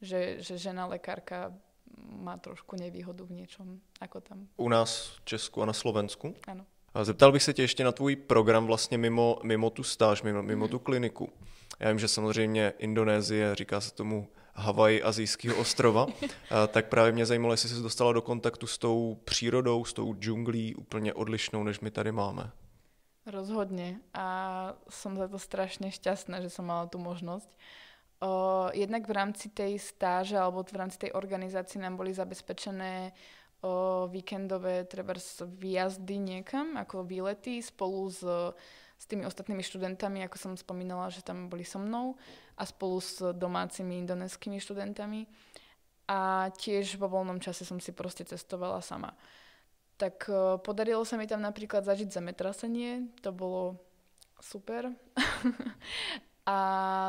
[0.00, 1.52] Že, že žena lekárka
[1.98, 4.38] má trošku nevýhodu v niečom, ako tam.
[4.56, 6.34] U nás v Česku a na Slovensku?
[6.46, 6.64] Áno.
[6.94, 10.42] A zeptal bych se tě ještě na tvůj program vlastně mimo, mimo tu stáž, mimo,
[10.42, 10.70] mimo mm.
[10.70, 11.28] tu kliniku.
[11.80, 14.28] Já vím, že samozřejmě Indonésie, říká se tomu
[14.60, 16.06] Havaj azijského ostrova,
[16.68, 20.74] tak právě mě zajímalo, jestli jsi dostala do kontaktu s tou přírodou, s tou džunglí
[20.74, 22.50] úplně odlišnou, než my tady máme.
[23.28, 24.26] Rozhodne a
[24.88, 27.52] som za to strašne šťastná, že som mala tú možnosť.
[28.24, 33.12] O, jednak v rámci tej stáže alebo v rámci tej organizácie nám boli zabezpečené
[33.60, 35.12] o, víkendové treba
[35.44, 38.24] výjazdy niekam, ako výlety spolu s
[39.00, 42.20] s tými ostatnými študentami, ako som spomínala, že tam boli so mnou
[42.60, 45.24] a spolu s domácimi indoneskými študentami.
[46.04, 49.16] A tiež vo voľnom čase som si proste cestovala sama.
[49.96, 53.80] Tak uh, podarilo sa mi tam napríklad zažiť zemetrasenie, to bolo
[54.36, 54.92] super.
[56.52, 56.58] a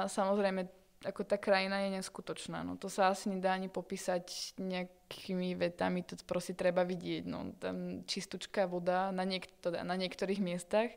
[0.07, 2.63] samozrejme, ako tá krajina je neskutočná.
[2.63, 7.23] No, to sa asi nedá ani popísať nejakými vetami, to proste treba vidieť.
[7.27, 10.93] No, tam čistúčká voda na, niek- na niektorých miestach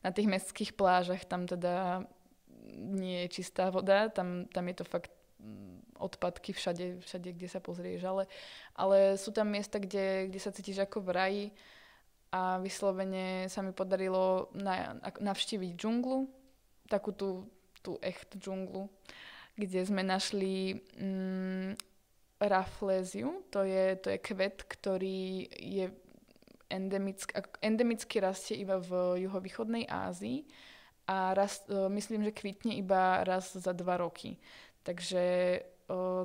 [0.00, 2.04] na tých mestských plážach tam teda
[2.76, 7.60] nie je čistá voda, tam, tam je to fakt mm, odpadky všade, všade, kde sa
[7.60, 8.24] pozrieš, ale,
[8.72, 11.46] ale sú tam miesta, kde, kde sa cítiš ako v raji.
[12.30, 16.30] A vyslovene sa mi podarilo na, navštíviť džunglu,
[16.86, 17.50] takú tú,
[17.82, 18.86] tú echt džunglu,
[19.58, 21.74] kde sme našli mm,
[22.38, 25.90] rafléziu, to je, to je kvet, ktorý je
[26.70, 30.46] endemick, endemicky rastie iba v juhovýchodnej Ázii
[31.10, 34.38] a rast, e, myslím, že kvitne iba raz za dva roky.
[34.86, 35.60] Takže e,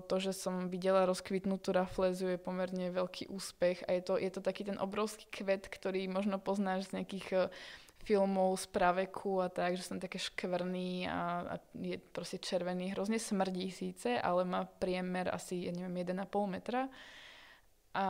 [0.06, 4.42] to, že som videla rozkvitnutú raflézu je pomerne veľký úspech a je to, je to
[4.46, 7.38] taký ten obrovský kvet, ktorý možno poznáš z nejakých e,
[8.06, 12.94] filmov z praveku a tak, že som také škvrný a, a je proste červený.
[12.94, 16.86] Hrozne smrdí síce, ale má priemer asi, ja neviem, 1,5 metra
[17.96, 18.06] a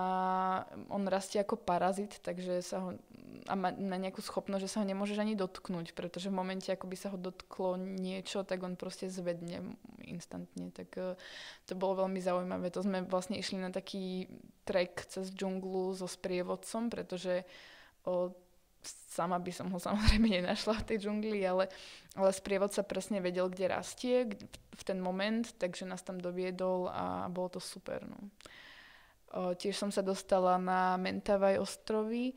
[0.90, 2.90] on rastie ako parazit, takže sa ho,
[3.46, 6.90] a má, má nejakú schopnosť, že sa ho nemôžeš ani dotknúť, pretože v momente, ako
[6.90, 10.74] by sa ho dotklo niečo, tak on proste zvedne instantne.
[10.74, 11.14] Tak uh,
[11.70, 12.74] to bolo veľmi zaujímavé.
[12.74, 14.26] To sme vlastne išli na taký
[14.66, 17.46] trek cez džunglu so sprievodcom, pretože
[18.10, 18.34] uh,
[18.90, 21.70] sama by som ho samozrejme nenašla v tej džungli, ale,
[22.18, 27.54] ale sprievodca presne vedel, kde rastie v ten moment, takže nás tam doviedol a bolo
[27.54, 28.02] to super.
[28.02, 28.18] No.
[29.36, 32.36] Tiež som sa dostala na Mentavaj ostrovy,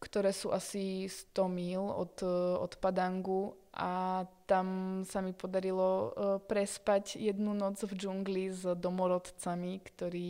[0.00, 2.24] ktoré sú asi 100 mil od,
[2.60, 6.12] od Padangu a tam sa mi podarilo
[6.48, 10.28] prespať jednu noc v džungli s domorodcami, ktorí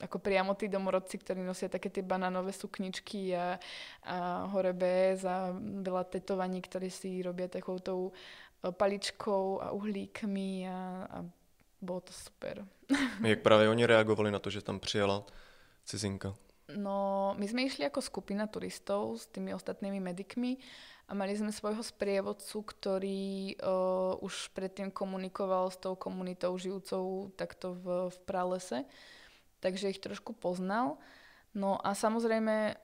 [0.00, 3.60] ako priamo tí domorodci, ktorí nosia také tie banánové sukničky a,
[4.08, 4.16] a
[4.48, 8.12] hore bez a veľa tetovaní, ktorí si robia takou tou e,
[8.72, 11.18] paličkou a uhlíkmi a, a
[11.80, 12.64] bolo to super.
[13.24, 15.24] Jak práve oni reagovali na to, že tam přijela
[15.84, 16.34] cizinka?
[16.76, 20.62] No, my sme išli ako skupina turistov s tými ostatnými medikmi
[21.10, 27.74] a mali sme svojho sprievodcu, ktorý uh, už predtým komunikoval s tou komunitou žijúcou takto
[27.74, 28.86] v, v pralese
[29.60, 30.96] takže ich trošku poznal.
[31.52, 32.74] No a samozrejme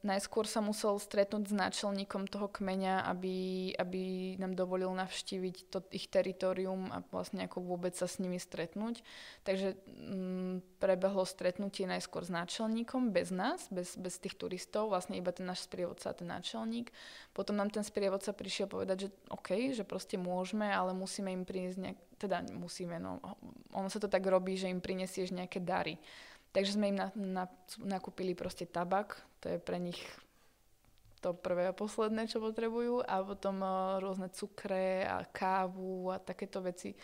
[0.00, 4.02] najskôr sa musel stretnúť s náčelníkom toho kmeňa, aby, aby
[4.36, 9.04] nám dovolil navštíviť to ich teritorium a vlastne ako vôbec sa s nimi stretnúť.
[9.44, 15.32] Takže um, prebehlo stretnutie najskôr s náčelníkom, bez nás, bez, bez tých turistov, vlastne iba
[15.32, 16.92] ten náš sprievodca a ten náčelník.
[17.36, 21.78] Potom nám ten sprievodca prišiel povedať, že OK, že proste môžeme, ale musíme im priniesť
[21.80, 23.20] nejak, teda musíme, no,
[23.72, 25.96] ono sa to tak robí, že im prinesieš nejaké dary.
[26.50, 27.44] Takže sme im na, na,
[27.78, 30.00] nakúpili proste tabak, to je pre nich
[31.20, 36.64] to prvé a posledné, čo potrebujú a potom uh, rôzne cukre a kávu a takéto
[36.64, 36.96] veci,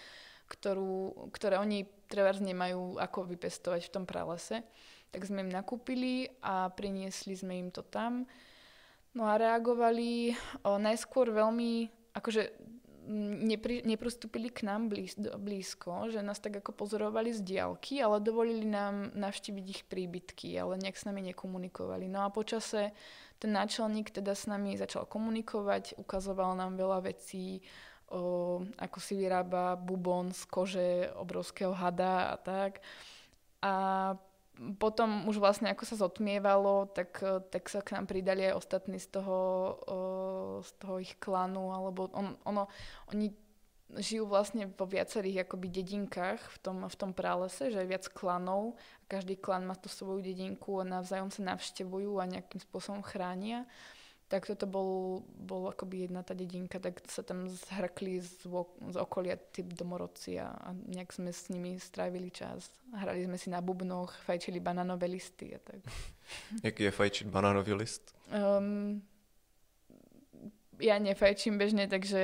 [0.48, 4.64] ktorú, ktoré oni trebárs nemajú ako vypestovať v tom pralese.
[5.12, 8.24] Tak sme im nakúpili a priniesli sme im to tam.
[9.16, 10.32] No a reagovali
[10.64, 12.42] o, najskôr veľmi, akože
[13.46, 18.66] nepri, neprostúpili k nám blíz, blízko, že nás tak ako pozorovali z diálky, ale dovolili
[18.66, 22.10] nám navštíviť ich príbytky, ale nejak s nami nekomunikovali.
[22.10, 22.90] No a počase
[23.38, 27.62] ten náčelník teda s nami začal komunikovať, ukazoval nám veľa vecí,
[28.10, 32.82] o, ako si vyrába bubon z kože obrovského hada a tak.
[33.62, 33.74] A
[34.80, 37.20] potom už vlastne ako sa zotmievalo, tak,
[37.52, 39.38] tak sa k nám pridali aj ostatní z toho,
[40.64, 42.68] z toho ich klanu, alebo on, ono,
[43.12, 43.32] oni
[43.94, 48.74] žijú vlastne vo viacerých akoby dedinkách v tom, v tom pralese, že je viac klanov.
[49.06, 53.62] Každý klan má tú svoju dedinku a navzájom sa navštevujú a nejakým spôsobom chránia
[54.26, 58.50] tak toto bol, bol akoby jedna tá dedinka, tak sa tam zhrkli z,
[58.90, 62.74] z okolia tí domorodci a, a nejak sme s nimi strávili čas.
[62.90, 65.78] Hrali sme si na bubnoch, fajčili banánové listy a tak.
[66.66, 68.18] Jaký je fajčiť banánový list?
[68.34, 68.98] Um,
[70.82, 72.20] ja nefajčím bežne, takže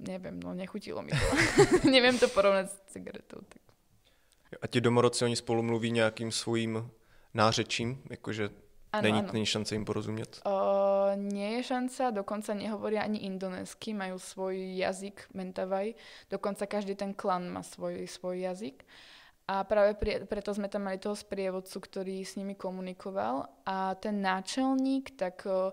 [0.00, 1.26] neviem, no nechutilo mi to.
[1.94, 3.44] neviem to porovnať s cigaretou.
[3.44, 3.62] Tak.
[4.62, 6.90] A ti domorodci, oni spolu mluví nějakým svým
[7.34, 8.63] nářečím, jakože
[8.94, 9.30] Ano, není, ano.
[9.34, 10.46] není šance im porozumieť?
[10.46, 15.98] Uh, nie je šanca, dokonca nehovoria ani indonésky, majú svoj jazyk Mentavaj,
[16.30, 18.86] dokonca každý ten klan má svoj, svoj jazyk.
[19.44, 23.44] A práve pri, preto sme tam mali toho sprievodcu, ktorý s nimi komunikoval.
[23.68, 25.68] A ten náčelník, tak uh,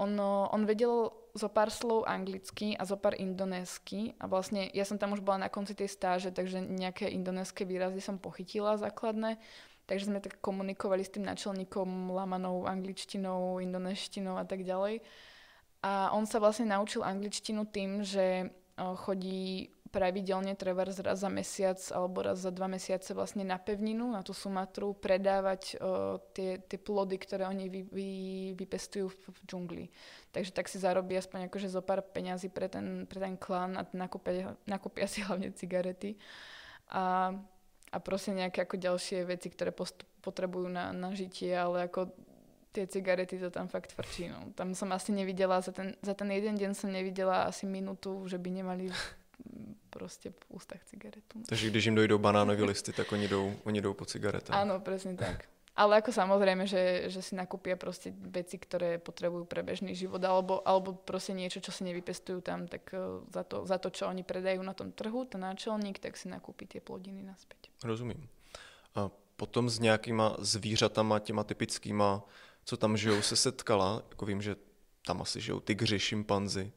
[0.00, 4.16] on, uh, on vedel zo pár slov anglicky a zo pár indonésky.
[4.16, 8.00] A vlastne ja som tam už bola na konci tej stáže, takže nejaké indonéske výrazy
[8.00, 9.36] som pochytila základné.
[9.86, 14.98] Takže sme tak komunikovali s tým načelníkom lamanou angličtinou, indoneštinou a tak ďalej.
[15.86, 22.20] A on sa vlastne naučil angličtinu tým, že chodí pravidelne trebárs raz za mesiac alebo
[22.20, 27.16] raz za dva mesiace vlastne na pevninu, na tú Sumatru, predávať o, tie, tie plody,
[27.16, 28.10] ktoré oni vy, vy,
[28.60, 29.84] vypestujú v, v džungli.
[30.36, 33.88] Takže tak si zarobí aspoň akože zo pár peňazí pre ten, pre ten klan a
[33.96, 36.20] nakúpia, nakúpia si hlavne cigarety.
[36.92, 37.32] A
[37.96, 42.12] a proste nejaké ako ďalšie veci, ktoré postup, potrebujú na, na žitie, ale ako
[42.76, 44.28] tie cigarety to tam fakt frčí.
[44.28, 44.52] No.
[44.52, 48.36] Tam som asi nevidela, za ten, za ten jeden deň som nevidela asi minútu, že
[48.36, 48.92] by nemali
[49.96, 51.40] proste v ústach cigaretu.
[51.48, 54.52] Takže když im dojdou banánové listy, tak oni jdou, oni jdou po cigaretách.
[54.52, 55.48] Áno, presne tak.
[55.76, 60.64] Ale ako samozrejme, že, že si nakúpia proste veci, ktoré potrebujú pre bežný život, alebo,
[60.64, 64.24] alebo proste niečo, čo si nevypestujú tam, tak uh, za to, za to, čo oni
[64.24, 67.68] predajú na tom trhu, ten náčelník, tak si nakúpi tie plodiny naspäť.
[67.84, 68.24] Rozumím.
[68.96, 72.24] A potom s nějakýma zvířatama, těma typickýma,
[72.64, 74.02] co tam žijou, se setkala?
[74.10, 74.56] Jako vím, že
[75.06, 76.72] tam asi žijou tygři, šimpanzi.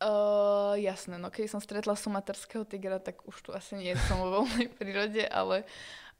[0.00, 4.32] Uh, jasné, no keď som stretla sumaterského tigra, tak už tu asi nie som vo
[4.32, 5.68] voľnej prírode, ale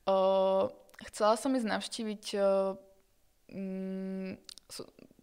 [0.04, 0.68] uh,
[1.08, 2.76] Chcela som ísť navštíviť uh,
[3.48, 4.36] mm,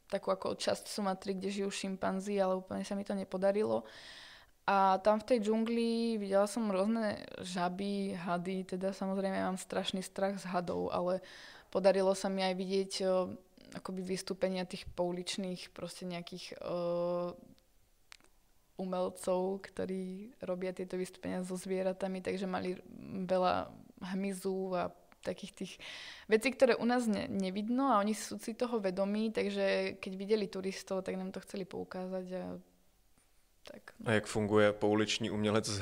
[0.09, 3.85] takú ako časť Sumatry, kde žijú šimpanzi, ale úplne sa mi to nepodarilo.
[4.67, 10.35] A tam v tej džungli videla som rôzne žaby, hady, teda samozrejme mám strašný strach
[10.35, 11.23] z hadov, ale
[11.71, 13.31] podarilo sa mi aj vidieť uh,
[13.79, 17.31] akoby vystúpenia tých pouličných proste nejakých uh,
[18.77, 22.77] umelcov, ktorí robia tieto vystúpenia so zvieratami, takže mali
[23.25, 23.73] veľa
[24.13, 24.93] hmyzu a
[25.27, 25.73] takých tých
[26.31, 30.47] vecí, ktoré u nás ne, nevidno a oni sú si toho vedomí, takže keď videli
[30.47, 32.45] turistov, tak nám to chceli poukázať a
[33.67, 33.83] tak.
[33.99, 34.07] No.
[34.07, 35.81] A jak funguje pouliční umělec s?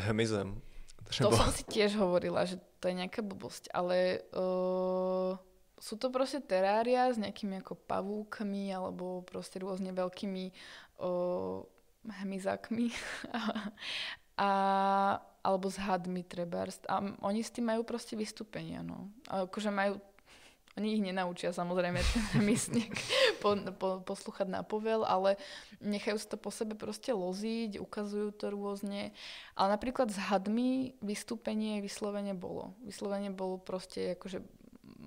[1.06, 1.30] Třeba.
[1.30, 5.38] To som si tiež hovorila, že to je nejaká blbosť, ale uh,
[5.78, 10.50] sú to proste terária s nejakými ako pavúkmi alebo proste rôzne veľkými
[11.06, 11.62] uh,
[12.10, 12.90] hmyzákmi
[14.42, 14.52] a,
[15.46, 16.82] alebo s hadmi trebárs.
[16.90, 19.14] A oni s tým majú proste vystúpenia, no.
[19.30, 20.02] Akože majú
[20.76, 22.04] oni ich nenaučia samozrejme
[22.48, 22.92] místnik
[23.40, 25.40] po, po, poslúchať na povel, ale
[25.80, 29.16] nechajú sa to po sebe proste loziť, ukazujú to rôzne.
[29.56, 32.76] Ale napríklad s hadmi vystúpenie vyslovene bolo.
[32.84, 34.44] Vyslovene bolo proste akože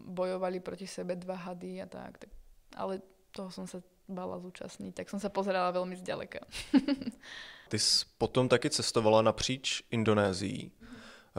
[0.09, 2.17] bojovali proti sebe dva hady a tak.
[2.17, 2.33] tak.
[2.73, 3.05] Ale
[3.37, 6.49] toho som sa bala zúčastniť, tak som sa pozerala veľmi zďaleka.
[7.69, 10.73] Ty jsi potom taky cestovala napříč Indonésií.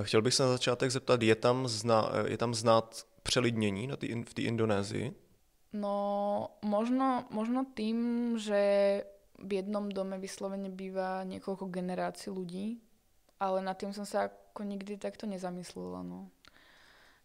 [0.01, 4.23] Chtěl bych se na začátek zeptat, je tam, zna, je tam znát přelidnění na tý,
[4.23, 5.15] v té Indonésii?
[5.73, 8.61] No, možno, možno tým, že
[9.38, 12.82] v jednom dome vyslovene býva niekoľko generácií ľudí,
[13.38, 16.01] ale nad tým som sa ako nikdy takto nezamyslela.
[16.01, 16.34] No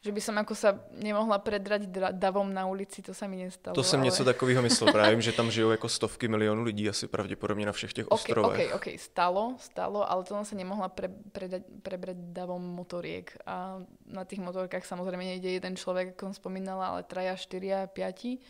[0.04, 3.72] že by som ako sa nemohla predrať davom na ulici, to sa mi nestalo.
[3.72, 4.04] To jsem ale...
[4.04, 7.92] něco takového myslel právě, že tam žijou jako stovky milionů lidí asi pravděpodobně na všech
[7.92, 8.74] těch okay, ostrovech.
[8.74, 13.32] OK, OK, stalo, stalo, ale to sa nemohla pre, predať, prebrať davom motoriek.
[13.48, 18.44] A na tých motorkách samozrejme nejde jeden človek, ako som spomínala, ale traja, štyria, piati.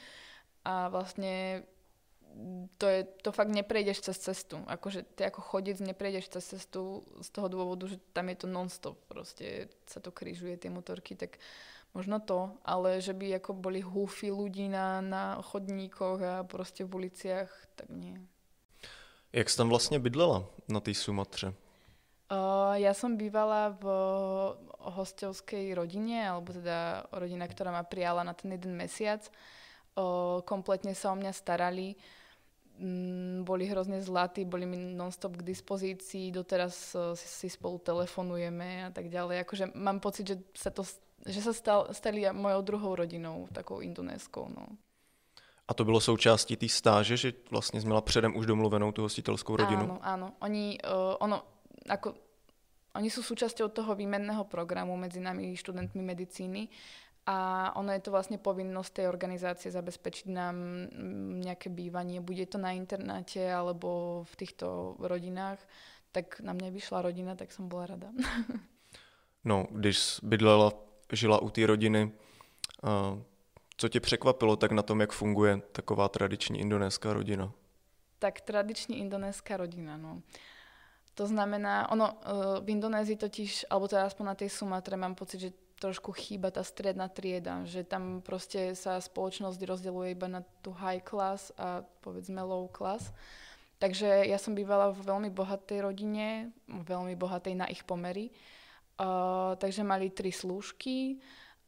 [0.67, 1.63] A vlastne
[2.79, 4.59] to, je, to fakt neprejdeš cez cestu.
[4.67, 8.99] Akože ty ako chodec neprejdeš cez cestu z toho dôvodu, že tam je to non-stop.
[9.09, 11.39] Proste sa to križuje, tie motorky, tak
[11.95, 12.51] možno to.
[12.67, 17.89] Ale že by ako boli húfy ľudí na, na chodníkoch a proste v uliciach, tak
[17.91, 18.19] nie.
[19.33, 21.55] Jak jsi tam vlastně bydlela na té Sumatře?
[22.33, 23.85] Uh, ja som bývala v
[24.81, 29.29] hostovskej rodine, alebo teda rodina, ktorá ma prijala na ten jeden mesiac.
[29.93, 32.24] Uh, kompletne sa o mňa starali mm,
[33.47, 38.91] boli hrozne zlatí, boli mi non-stop k dispozícii, doteraz uh, si, si spolu telefonujeme a
[38.91, 39.47] tak ďalej.
[39.47, 40.83] Akože mám pocit, že sa, to,
[41.23, 44.51] že sa stal, stali mojou druhou rodinou, takou indonéskou.
[44.51, 44.67] No.
[45.69, 49.57] A to bylo součástí té stáže, že vlastně jsi měla předem už domluvenou tu hostitelskou
[49.57, 49.83] rodinu?
[49.83, 50.27] Áno, áno.
[50.43, 51.47] Oni, uh, ono,
[51.89, 52.15] ako,
[52.95, 56.69] oni sú súčasťou toho výmenného programu medzi nami študentmi medicíny
[57.27, 62.21] a ono je to vlastne povinnosť tej organizácie zabezpečiť nám mm, nejaké bývanie.
[62.21, 65.57] Bude to na internáte alebo v týchto rodinách.
[66.13, 68.13] Tak na mňa vyšla rodina, tak som bola rada.
[69.49, 70.73] no, když bydlela,
[71.13, 72.13] žila u té rodiny,
[72.85, 73.19] uh,
[73.77, 77.53] co tě překvapilo tak na tom, jak funguje taková tradiční indonéská rodina?
[78.19, 80.23] Tak tradiční indonéská rodina, no.
[81.15, 82.17] To znamená, ono uh,
[82.59, 86.63] v Indonézii totiž, alebo teda aspoň na tej Sumatre mám pocit, že trošku chýba tá
[86.63, 92.43] stredná trieda, že tam proste sa spoločnosť rozdeluje iba na tú high class a povedzme
[92.43, 93.15] low class.
[93.83, 98.31] Takže ja som bývala v veľmi bohatej rodine, veľmi bohatej na ich pomery.
[98.95, 101.19] Uh, takže mali tri slúžky,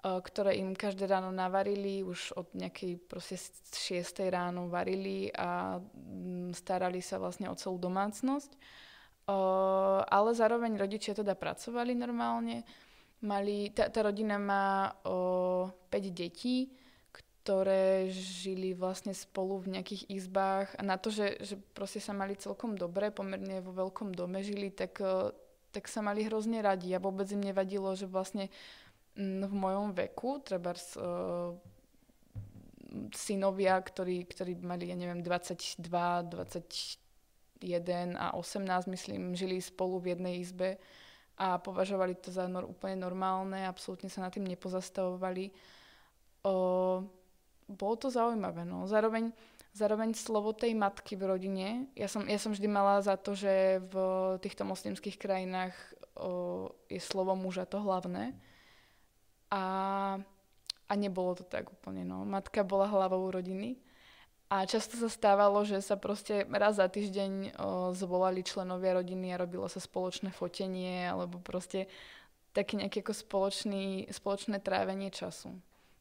[0.01, 5.83] uh, ktoré im každé ráno navarili, už od nejakej proste 6 ráno varili a
[6.55, 8.55] starali sa vlastne o celú domácnosť.
[10.07, 12.63] Ale zároveň rodičia teda pracovali normálne,
[13.25, 16.69] Mali, tá, tá rodina má o, 5 detí,
[17.17, 20.77] ktoré žili vlastne spolu v nejakých izbách.
[20.77, 24.69] A na to, že, že proste sa mali celkom dobre, pomerne vo veľkom dome žili,
[24.69, 25.01] tak,
[25.73, 26.93] tak sa mali hrozne radi.
[26.93, 28.53] A vôbec im nevadilo, že vlastne
[29.17, 31.57] v mojom veku, treba uh,
[33.17, 37.06] synovia, ktorí, ktorí mali, ja neviem, 22, 21
[38.17, 40.77] a 18, myslím, žili spolu v jednej izbe,
[41.37, 45.53] a považovali to za nor- úplne normálne, absolútne sa nad tým nepozastavovali.
[46.49, 46.55] O,
[47.69, 48.65] bolo to zaujímavé.
[48.65, 48.89] No.
[48.89, 49.37] Zároveň,
[49.77, 53.85] zároveň slovo tej matky v rodine, ja som, ja som vždy mala za to, že
[53.85, 53.95] v
[54.41, 55.77] týchto moslimských krajinách
[56.17, 58.33] o, je slovo muža to hlavné.
[59.53, 59.65] A,
[60.89, 62.01] a nebolo to tak úplne.
[62.01, 62.25] No.
[62.25, 63.77] Matka bola hlavou rodiny
[64.51, 69.41] a často sa stávalo, že sa proste raz za týždeň o, zvolali členovia rodiny a
[69.43, 71.91] robilo sa spoločné fotenie alebo proste
[72.55, 75.59] taký nejaký ako spoločný, spoločné trávenie času.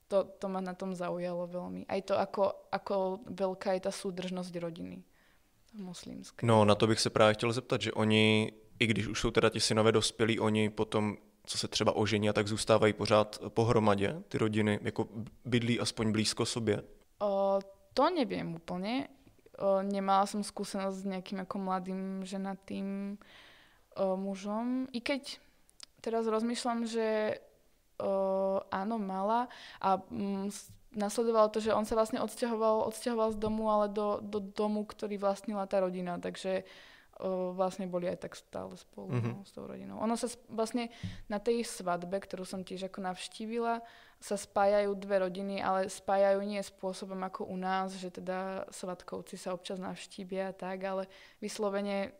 [0.07, 1.89] To, to ma na tom zaujalo veľmi.
[1.89, 5.01] Aj to, ako, ako veľká je tá súdržnosť rodiny
[5.73, 6.45] muslimské.
[6.45, 9.49] No, na to bych se právě chtěl zeptat, že oni, i když už jsou teda
[9.49, 14.79] ti synové dospělí, oni potom, co se třeba ožení, tak zůstávají pořád pohromadě, ty rodiny,
[14.81, 15.07] jako
[15.45, 16.83] bydlí aspoň blízko sobě?
[17.19, 17.59] O,
[17.95, 19.07] to neviem úplne.
[19.87, 23.15] Nemala som skúsenosť s nejakým ako mladým ženatým
[23.95, 24.91] mužom.
[24.91, 25.39] I keď
[26.03, 27.39] teraz rozmýšľam, že
[28.69, 29.47] áno, mala
[29.79, 30.51] a mm,
[30.95, 35.19] nasledovalo to, že on sa vlastne odsťahoval, odsťahoval z domu, ale do, do domu, ktorý
[35.19, 36.65] vlastnila tá rodina, takže o,
[37.55, 39.34] vlastne boli aj tak stále spolu mm-hmm.
[39.39, 39.95] no, s tou rodinou.
[40.03, 40.91] Ono sa vlastne
[41.32, 43.80] na tej svadbe, ktorú som tiež ako navštívila,
[44.20, 49.55] sa spájajú dve rodiny, ale spájajú nie spôsobom ako u nás, že teda svadkovci sa
[49.55, 51.07] občas navštívia tak, ale
[51.39, 52.11] vyslovene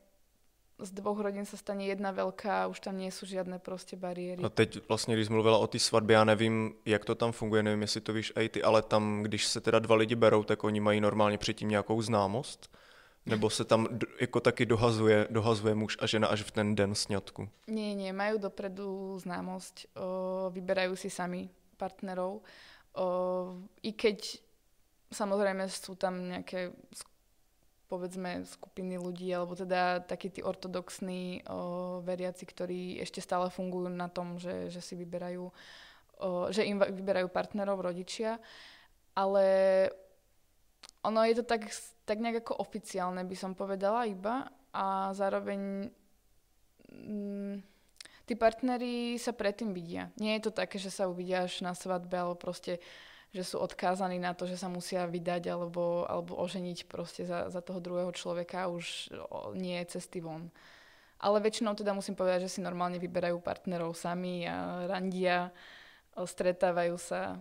[0.76, 4.43] z dvoch rodín sa stane jedna veľká a už tam nie sú žiadne proste bariéry.
[4.43, 7.82] A teď vlastně, když mluvila o té svatbě, já nevím, jak to tam funguje, nevím,
[7.82, 10.80] jestli to víš aj ty, ale tam, když se teda dva lidi berou, tak oni
[10.80, 12.78] mají normálně předtím nějakou známost?
[13.26, 13.88] Nebo se tam
[14.21, 17.49] jako taky dohazuje, dohazuje muž a žena až v ten den sňatku?
[17.67, 22.45] Nie, nie, majú dopredu známosť, o, vyberajú si sami partnerov.
[22.93, 23.05] O,
[23.82, 24.38] I keď
[25.09, 26.69] samozrejme sú tam nejaké
[27.89, 34.05] povedzme skupiny ľudí, alebo teda takí tí ortodoxní o, veriaci, ktorí ešte stále fungujú na
[34.05, 35.49] tom, že, že si vyberajú,
[36.21, 38.38] o, že im vyberajú partnerov rodičia,
[39.17, 39.45] ale
[41.06, 41.70] ono je to tak,
[42.03, 45.89] tak nejak ako oficiálne, by som povedala iba a zároveň
[46.91, 47.56] mm,
[48.26, 50.10] tí partneri sa predtým vidia.
[50.18, 52.82] Nie je to také, že sa uvidia až na svadbe, alebo proste
[53.36, 57.60] že sú odkázaní na to, že sa musia vydať alebo, alebo oženiť proste za, za
[57.60, 59.12] toho druhého človeka, už
[59.60, 60.47] nie je cesty von.
[61.20, 65.51] Ale väčšinou teda musím povedať, že si normálne vyberajú partnerov sami a randia,
[66.16, 67.36] stretávajú sa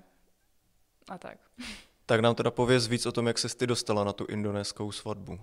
[1.06, 1.38] a tak.
[2.06, 5.40] Tak nám teda pověz víc o tom, jak se ty dostala na tu indonéskou svatbu.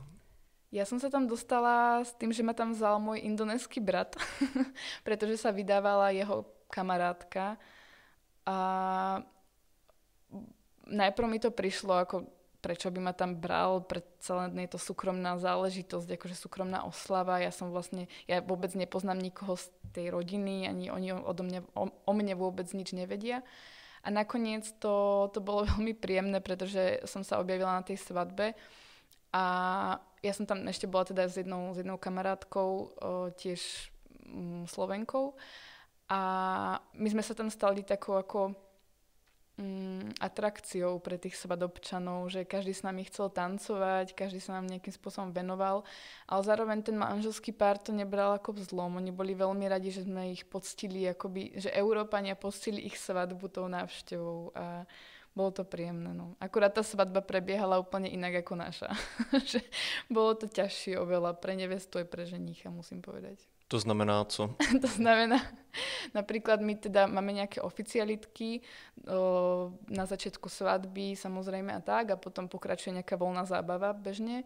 [0.72, 4.16] Ja som sa tam dostala s tým, že ma tam vzal môj indonéský brat,
[5.08, 7.60] pretože sa vydávala jeho kamarátka.
[8.48, 8.58] A
[10.88, 12.24] najprv mi to prišlo ako
[12.62, 17.42] prečo by ma tam bral, predsa len je to súkromná záležitosť, akože súkromná oslava.
[17.42, 21.90] Ja som vlastne, ja vôbec nepoznám nikoho z tej rodiny, ani oni odo mňa, o,
[21.90, 23.42] o mne vôbec nič nevedia.
[24.02, 28.58] A nakoniec to, to bolo veľmi príjemné, pretože som sa objavila na tej svadbe
[29.32, 29.44] a
[30.22, 32.84] ja som tam ešte bola teda s jednou, s jednou kamarátkou, o,
[33.34, 33.90] tiež
[34.28, 35.34] m, Slovenkou.
[36.12, 36.20] A
[36.94, 38.52] my sme sa tam stali takou ako
[39.62, 44.90] mm, atrakciou pre tých svadobčanov, že každý s nami chcel tancovať, každý sa nám nejakým
[44.90, 45.86] spôsobom venoval,
[46.26, 48.98] ale zároveň ten manželský pár to nebral ako vzlom.
[48.98, 53.70] Oni boli veľmi radi, že sme ich poctili, akoby, že Európania poctili ich svadbu tou
[53.70, 54.90] návštevou a
[55.32, 56.12] bolo to príjemné.
[56.12, 56.36] No.
[56.44, 58.92] Akurát tá svadba prebiehala úplne inak ako naša.
[59.52, 59.64] že
[60.12, 63.40] bolo to ťažšie oveľa pre nevestu aj pre ženicha, musím povedať.
[63.72, 64.52] To znamená co?
[64.84, 65.40] to znamená,
[66.12, 68.64] napríklad my teda máme nejaké oficialitky
[69.88, 74.44] na začiatku svadby samozrejme a tak a potom pokračuje nejaká voľná zábava bežne.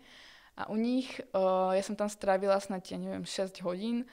[0.56, 4.08] A u nich, ja som tam strávila snad, ja neviem, 6 hodín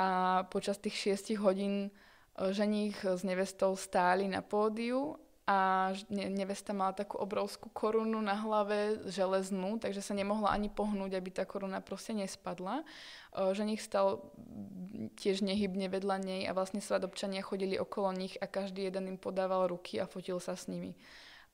[0.00, 1.92] a počas tých 6 hodín
[2.32, 9.74] ženich s nevestou stáli na pódiu a nevesta mala takú obrovskú korunu na hlave, železnú,
[9.82, 12.86] takže sa nemohla ani pohnúť, aby tá koruna proste nespadla.
[13.34, 14.22] Že nich stal
[15.18, 19.66] tiež nehybne vedľa nej a vlastne svadobčania chodili okolo nich a každý jeden im podával
[19.66, 20.94] ruky a fotil sa s nimi.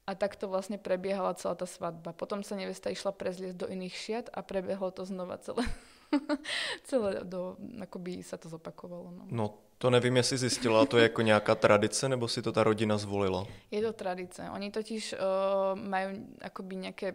[0.05, 2.13] A takto vlastne prebiehala celá tá svadba.
[2.13, 5.65] Potom sa nevesta išla prezliesť do iných šiat a prebiehlo to znova celé.
[6.89, 9.13] celé do, akoby sa to zopakovalo.
[9.13, 9.25] No.
[9.33, 12.99] no to nevím, jestli zjistila, to je jako nějaká tradice, nebo si to ta rodina
[12.99, 13.47] zvolila?
[13.71, 14.51] Je to tradice.
[14.51, 17.09] Oni totiž uh, majú akoby nejaké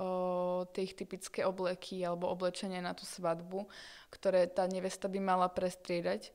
[0.00, 3.68] uh, tie ich typické obleky alebo oblečenie na tú svadbu,
[4.08, 6.32] ktoré tá nevesta by mala prestriedať.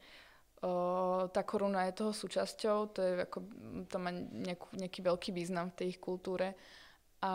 [0.61, 3.37] Uh, tá koruna je toho súčasťou, to, je ako,
[3.89, 6.53] to má nejakú, nejaký veľký význam v tej ich kultúre.
[7.21, 7.33] A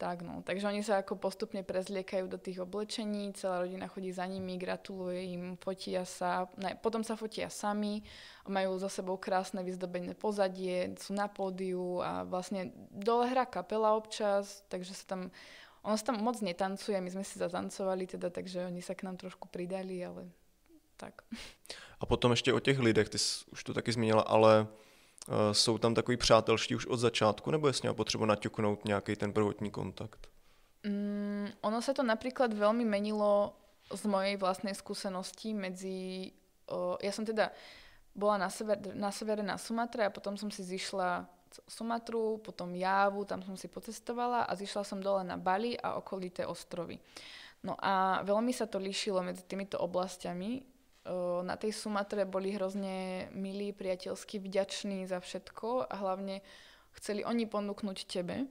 [0.00, 4.24] tak no, takže oni sa ako postupne prezliekajú do tých oblečení, celá rodina chodí za
[4.24, 8.00] nimi, gratuluje im, fotia sa, ne, potom sa fotia sami,
[8.48, 14.64] majú za sebou krásne vyzdobené pozadie, sú na pódiu a vlastne dole hrá kapela občas,
[14.72, 15.20] takže sa tam,
[15.84, 19.20] ono sa tam moc netancuje, my sme si zatancovali teda, takže oni sa k nám
[19.20, 20.32] trošku pridali, ale
[20.96, 21.20] tak.
[22.00, 23.18] A potom ještě o těch lidech, ty
[23.52, 24.66] už to taky zmínila, ale
[25.52, 29.32] jsou tam takový přátelští už od začátku, nebo je s ňou potřeba naťuknout nějaký ten
[29.32, 30.28] prvotní kontakt?
[30.80, 33.52] Mm, ono sa to napríklad veľmi menilo
[33.92, 36.32] z mojej vlastnej skúsenosti medzi...
[36.72, 37.52] O, ja som teda
[38.16, 41.28] bola na, sever, na severe na Sumatre a potom som si zišla
[41.66, 46.46] Sumatru, potom Jávu, tam som si pocestovala a zišla som dole na Bali a okolité
[46.46, 46.96] ostrovy.
[47.60, 50.64] No a veľmi sa to líšilo medzi týmito oblastiami
[51.42, 56.44] na tej Sumatre boli hrozne milí, priateľsky vďační za všetko a hlavne
[56.92, 58.44] chceli oni ponúknuť tebe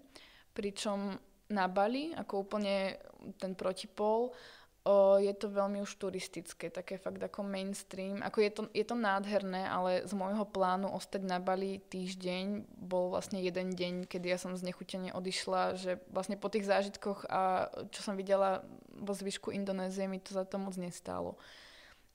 [0.54, 1.16] Pričom
[1.50, 3.00] na Bali, ako úplne
[3.40, 4.36] ten protipol,
[4.84, 8.22] o, je to veľmi už turistické, také fakt ako mainstream.
[8.22, 13.14] Ako je to, je to nádherné, ale z môjho plánu ostať na Bali týždeň bol
[13.14, 18.02] vlastne jeden deň, kedy ja som znechutene odišla, že vlastne po tých zážitkoch a čo
[18.04, 21.40] som videla vo zvyšku Indonézie mi to za to moc nestálo.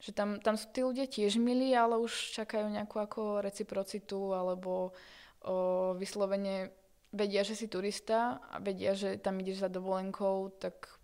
[0.01, 4.93] Že tam, tam sú tí ľudia tiež milí, ale už čakajú nejakú ako reciprocitu alebo
[5.41, 6.71] o, vyslovene
[7.13, 10.99] vedia, že si turista a vedia, že tam ideš za dovolenkou, tak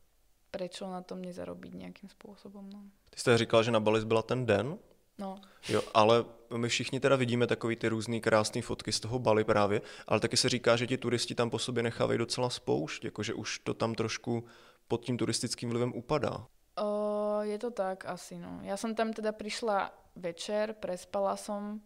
[0.50, 2.66] prečo na tom nezarobiť nejakým spôsobom.
[2.66, 2.82] No.
[3.10, 4.78] Ty jste říkala, že na Bali byla ten den?
[5.18, 5.40] No.
[5.68, 6.24] Jo, ale
[6.56, 10.36] my všichni teda vidíme takový ty různý krásné fotky z toho Bali právě, ale taky
[10.36, 13.94] se říká, že ti turisti tam po sobě nechávají docela spoušť, jakože už to tam
[13.94, 14.44] trošku
[14.88, 16.46] pod tím turistickým vlivem upadá.
[16.82, 17.09] O,
[17.44, 18.60] je to tak asi, no.
[18.62, 21.80] Ja som tam teda prišla večer, prespala som,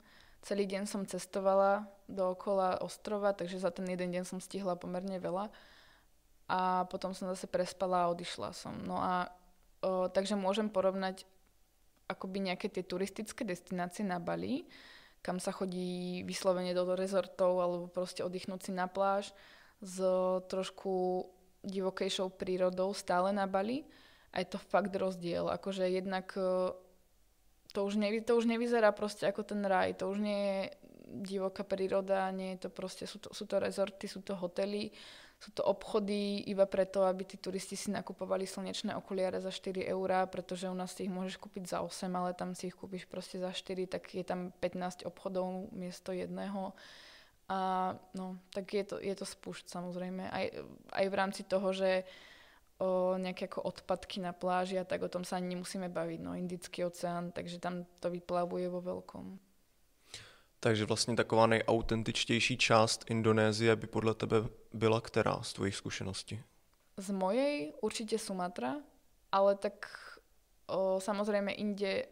[0.45, 5.49] celý deň som cestovala dookola ostrova, takže za ten jeden deň som stihla pomerne veľa
[6.45, 8.77] a potom som zase prespala a odišla som.
[8.85, 9.33] No a
[9.81, 11.25] o, takže môžem porovnať
[12.05, 14.69] akoby nejaké tie turistické destinácie na Bali,
[15.25, 19.33] kam sa chodí vyslovene do rezortov alebo proste oddychnúť si na pláž
[19.81, 19.97] s
[20.53, 21.25] trošku
[21.65, 23.89] divokejšou prírodou stále na Bali.
[24.35, 25.47] A je to fakt rozdiel.
[25.47, 26.35] Akože jednak
[27.71, 29.95] to už, nevy, to už nevyzerá proste ako ten raj.
[30.03, 30.61] To už nie je
[31.15, 34.91] divoká príroda, nie je to proste, sú to, sú to rezorty, sú to hotely
[35.45, 40.25] sú to obchody iba preto, aby tí turisti si nakupovali slnečné okuliare za 4 eurá,
[40.25, 43.37] pretože u nás si ich môžeš kúpiť za 8, ale tam si ich kúpiš proste
[43.37, 46.73] za 4, tak je tam 15 obchodov miesto jedného.
[47.53, 50.33] A no, tak je to, je to spúšť samozrejme.
[50.33, 50.49] Aj,
[50.97, 52.09] aj v rámci toho, že
[52.79, 56.19] o nejaké ako odpadky na pláži a tak o tom sa ani nemusíme baviť.
[56.21, 59.39] No, Indický oceán, takže tam to vyplavuje vo veľkom.
[60.65, 64.37] Takže vlastně taková nejautentičtější část Indonésie by podle tebe
[64.73, 66.41] byla která z tvojich zkušeností?
[66.97, 68.75] Z mojej určite Sumatra,
[69.33, 69.87] ale tak
[70.67, 72.07] o, samozrejme inde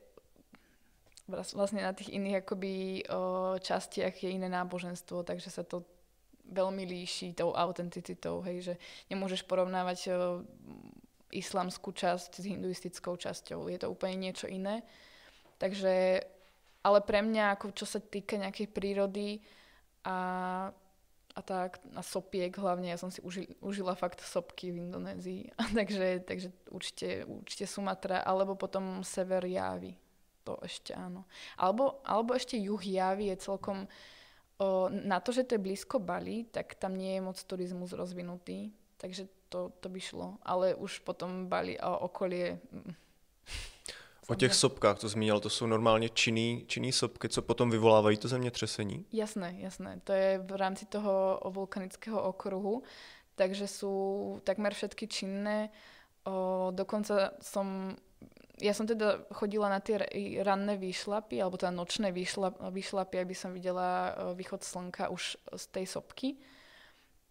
[1.28, 5.86] vlastne na tých iných akoby o, častiach je iné náboženstvo, takže sa to
[6.48, 8.74] veľmi líši tou autenticitou, hej, že
[9.08, 10.12] nemôžeš porovnávať o,
[11.32, 14.84] islamskú časť s hinduistickou časťou, je to úplne niečo iné.
[15.56, 16.20] Takže
[16.82, 19.38] ale pre mňa, ako čo sa týka nejakej prírody
[20.02, 20.18] a,
[21.30, 25.54] a tak, a sopiek hlavne, ja som si užil, užila fakt sopky v Indonézii.
[25.78, 29.94] takže, takže určite, určite Sumatra, alebo potom sever Javy.
[30.42, 31.22] To ešte áno.
[31.54, 33.86] Alebo, alebo ešte juh Javy je celkom...
[34.62, 38.70] O, na to, že to je blízko Bali, tak tam nie je moc turizmus rozvinutý.
[38.96, 40.38] Takže to, to by šlo.
[40.42, 42.62] Ale už potom Bali a okolie...
[42.70, 42.94] Mm,
[44.28, 48.28] O těch sopkách to zmínil, to jsou normálně činný, činný sopky, co potom vyvolávají to
[48.28, 49.06] zemětřesení?
[49.12, 50.00] Jasné, jasné.
[50.04, 52.82] To je v rámci toho vulkanického okruhu,
[53.34, 55.70] takže sú takmer všetky činné.
[56.22, 57.96] O, dokonca som
[58.62, 59.98] ja som teda chodila na tie
[60.46, 65.86] ranné výšlapy, alebo teda nočné výšlap, výšlapy, aby som videla východ slnka už z tej
[65.90, 66.38] sopky.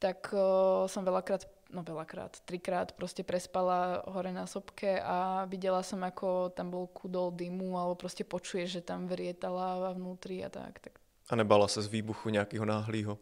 [0.04, 6.04] Tak o, som veľakrát no veľakrát, trikrát proste prespala hore na sopke a videla som,
[6.04, 10.52] ako tam bol kudol dymu, alebo proste počuješ, že tam vrie tá láva vnútri a
[10.52, 10.84] tak.
[10.84, 11.00] tak.
[11.32, 13.16] A nebala sa z výbuchu nejakého náhlýho,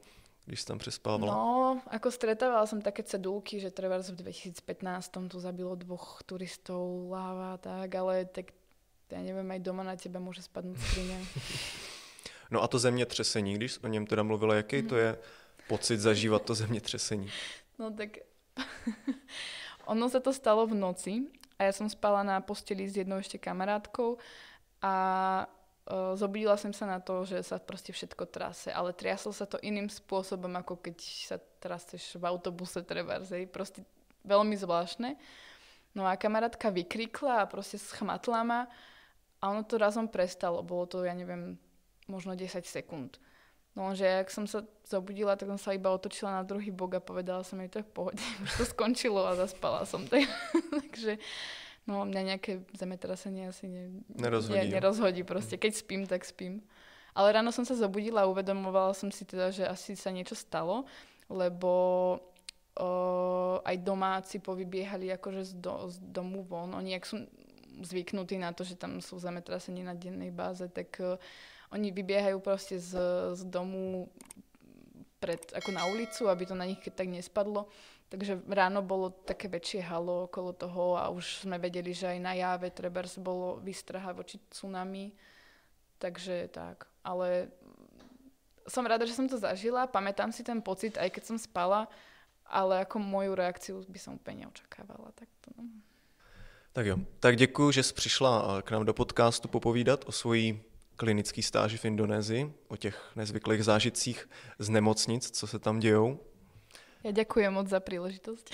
[0.50, 1.30] když tam prespávala?
[1.30, 4.66] No, ako stretávala som také cedulky, že treba v 2015
[5.30, 8.50] tu zabilo dvoch turistov láva a tak, ale tak
[9.14, 11.18] ja neviem, aj doma na teba môže spadnúť skriňa.
[12.52, 15.18] No a to zemětřesení, když o něm teda mluvila, jaký to je
[15.68, 17.30] pocit zažívat to zemětřesení?
[17.80, 18.10] No tak
[19.86, 21.14] ono sa to stalo v noci
[21.62, 24.18] a ja som spala na posteli s jednou ešte kamarátkou
[24.82, 24.94] a
[25.90, 29.90] zobudila som sa na to, že sa proste všetko trase, ale triaslo sa to iným
[29.90, 33.82] spôsobom, ako keď sa traseš v autobuse trebárs, proste
[34.22, 35.18] veľmi zvláštne.
[35.98, 38.62] No a kamarátka vykrikla a proste schmatla ma
[39.42, 40.62] a ono to razom prestalo.
[40.62, 41.58] Bolo to, ja neviem,
[42.06, 43.18] možno 10 sekúnd.
[43.74, 47.02] No, že ak som sa zobudila, tak som sa iba otočila na druhý bok a
[47.02, 48.22] povedala som jej, to je v pohode.
[48.46, 50.06] Už to skončilo a zaspala som.
[50.78, 51.18] Takže
[51.90, 53.84] no, mňa nejaké zemetrasenie asi ne,
[54.14, 54.56] nerozhodí.
[54.56, 55.58] Ne, nerozhodí proste.
[55.58, 56.62] Keď spím, tak spím.
[57.18, 60.86] Ale ráno som sa zobudila a uvedomovala som si teda, že asi sa niečo stalo,
[61.28, 61.74] lebo
[62.78, 62.90] o,
[63.66, 66.78] aj domáci povybiehali akože z, do, z domu von.
[66.78, 67.26] Oni, ak sú
[67.82, 71.02] zvyknutí na to, že tam sú zemetrasenie na dennej báze, tak
[71.70, 72.94] oni vybiehajú proste z,
[73.36, 74.10] z domu
[75.20, 77.68] pred, ako na ulicu, aby to na nich tak nespadlo.
[78.10, 82.34] Takže ráno bolo také väčšie halo okolo toho a už sme vedeli, že aj na
[82.34, 85.14] jave Trebers bolo vystraha voči tsunami.
[86.02, 86.90] Takže tak.
[87.06, 87.54] Ale
[88.66, 89.86] som rada, že som to zažila.
[89.86, 91.86] Pamätám si ten pocit, aj keď som spala
[92.50, 95.12] ale ako moju reakciu by som úplně neočakávala.
[95.16, 95.64] Tak, to, no.
[96.74, 100.62] tak jo, tak děkuji, že jsi přišla eh, k nám do podcastu popovídat o svojí
[100.96, 104.30] klinické stáži v Indonésii, o těch nezvyklých zážitcích
[104.60, 106.20] z nemocnic, co se tam dějou.
[107.04, 108.52] Já děkuji moc za příležitost.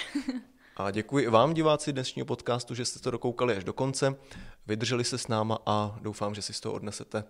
[0.78, 4.16] A děkuji vám, diváci dnešního podcastu, že jste to dokoukali až do konce,
[4.68, 7.24] vydrželi se s náma a doufám, že si z toho odnesete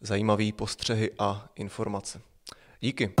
[0.00, 2.20] zajímavé postřehy a informace.
[2.80, 3.14] Díky.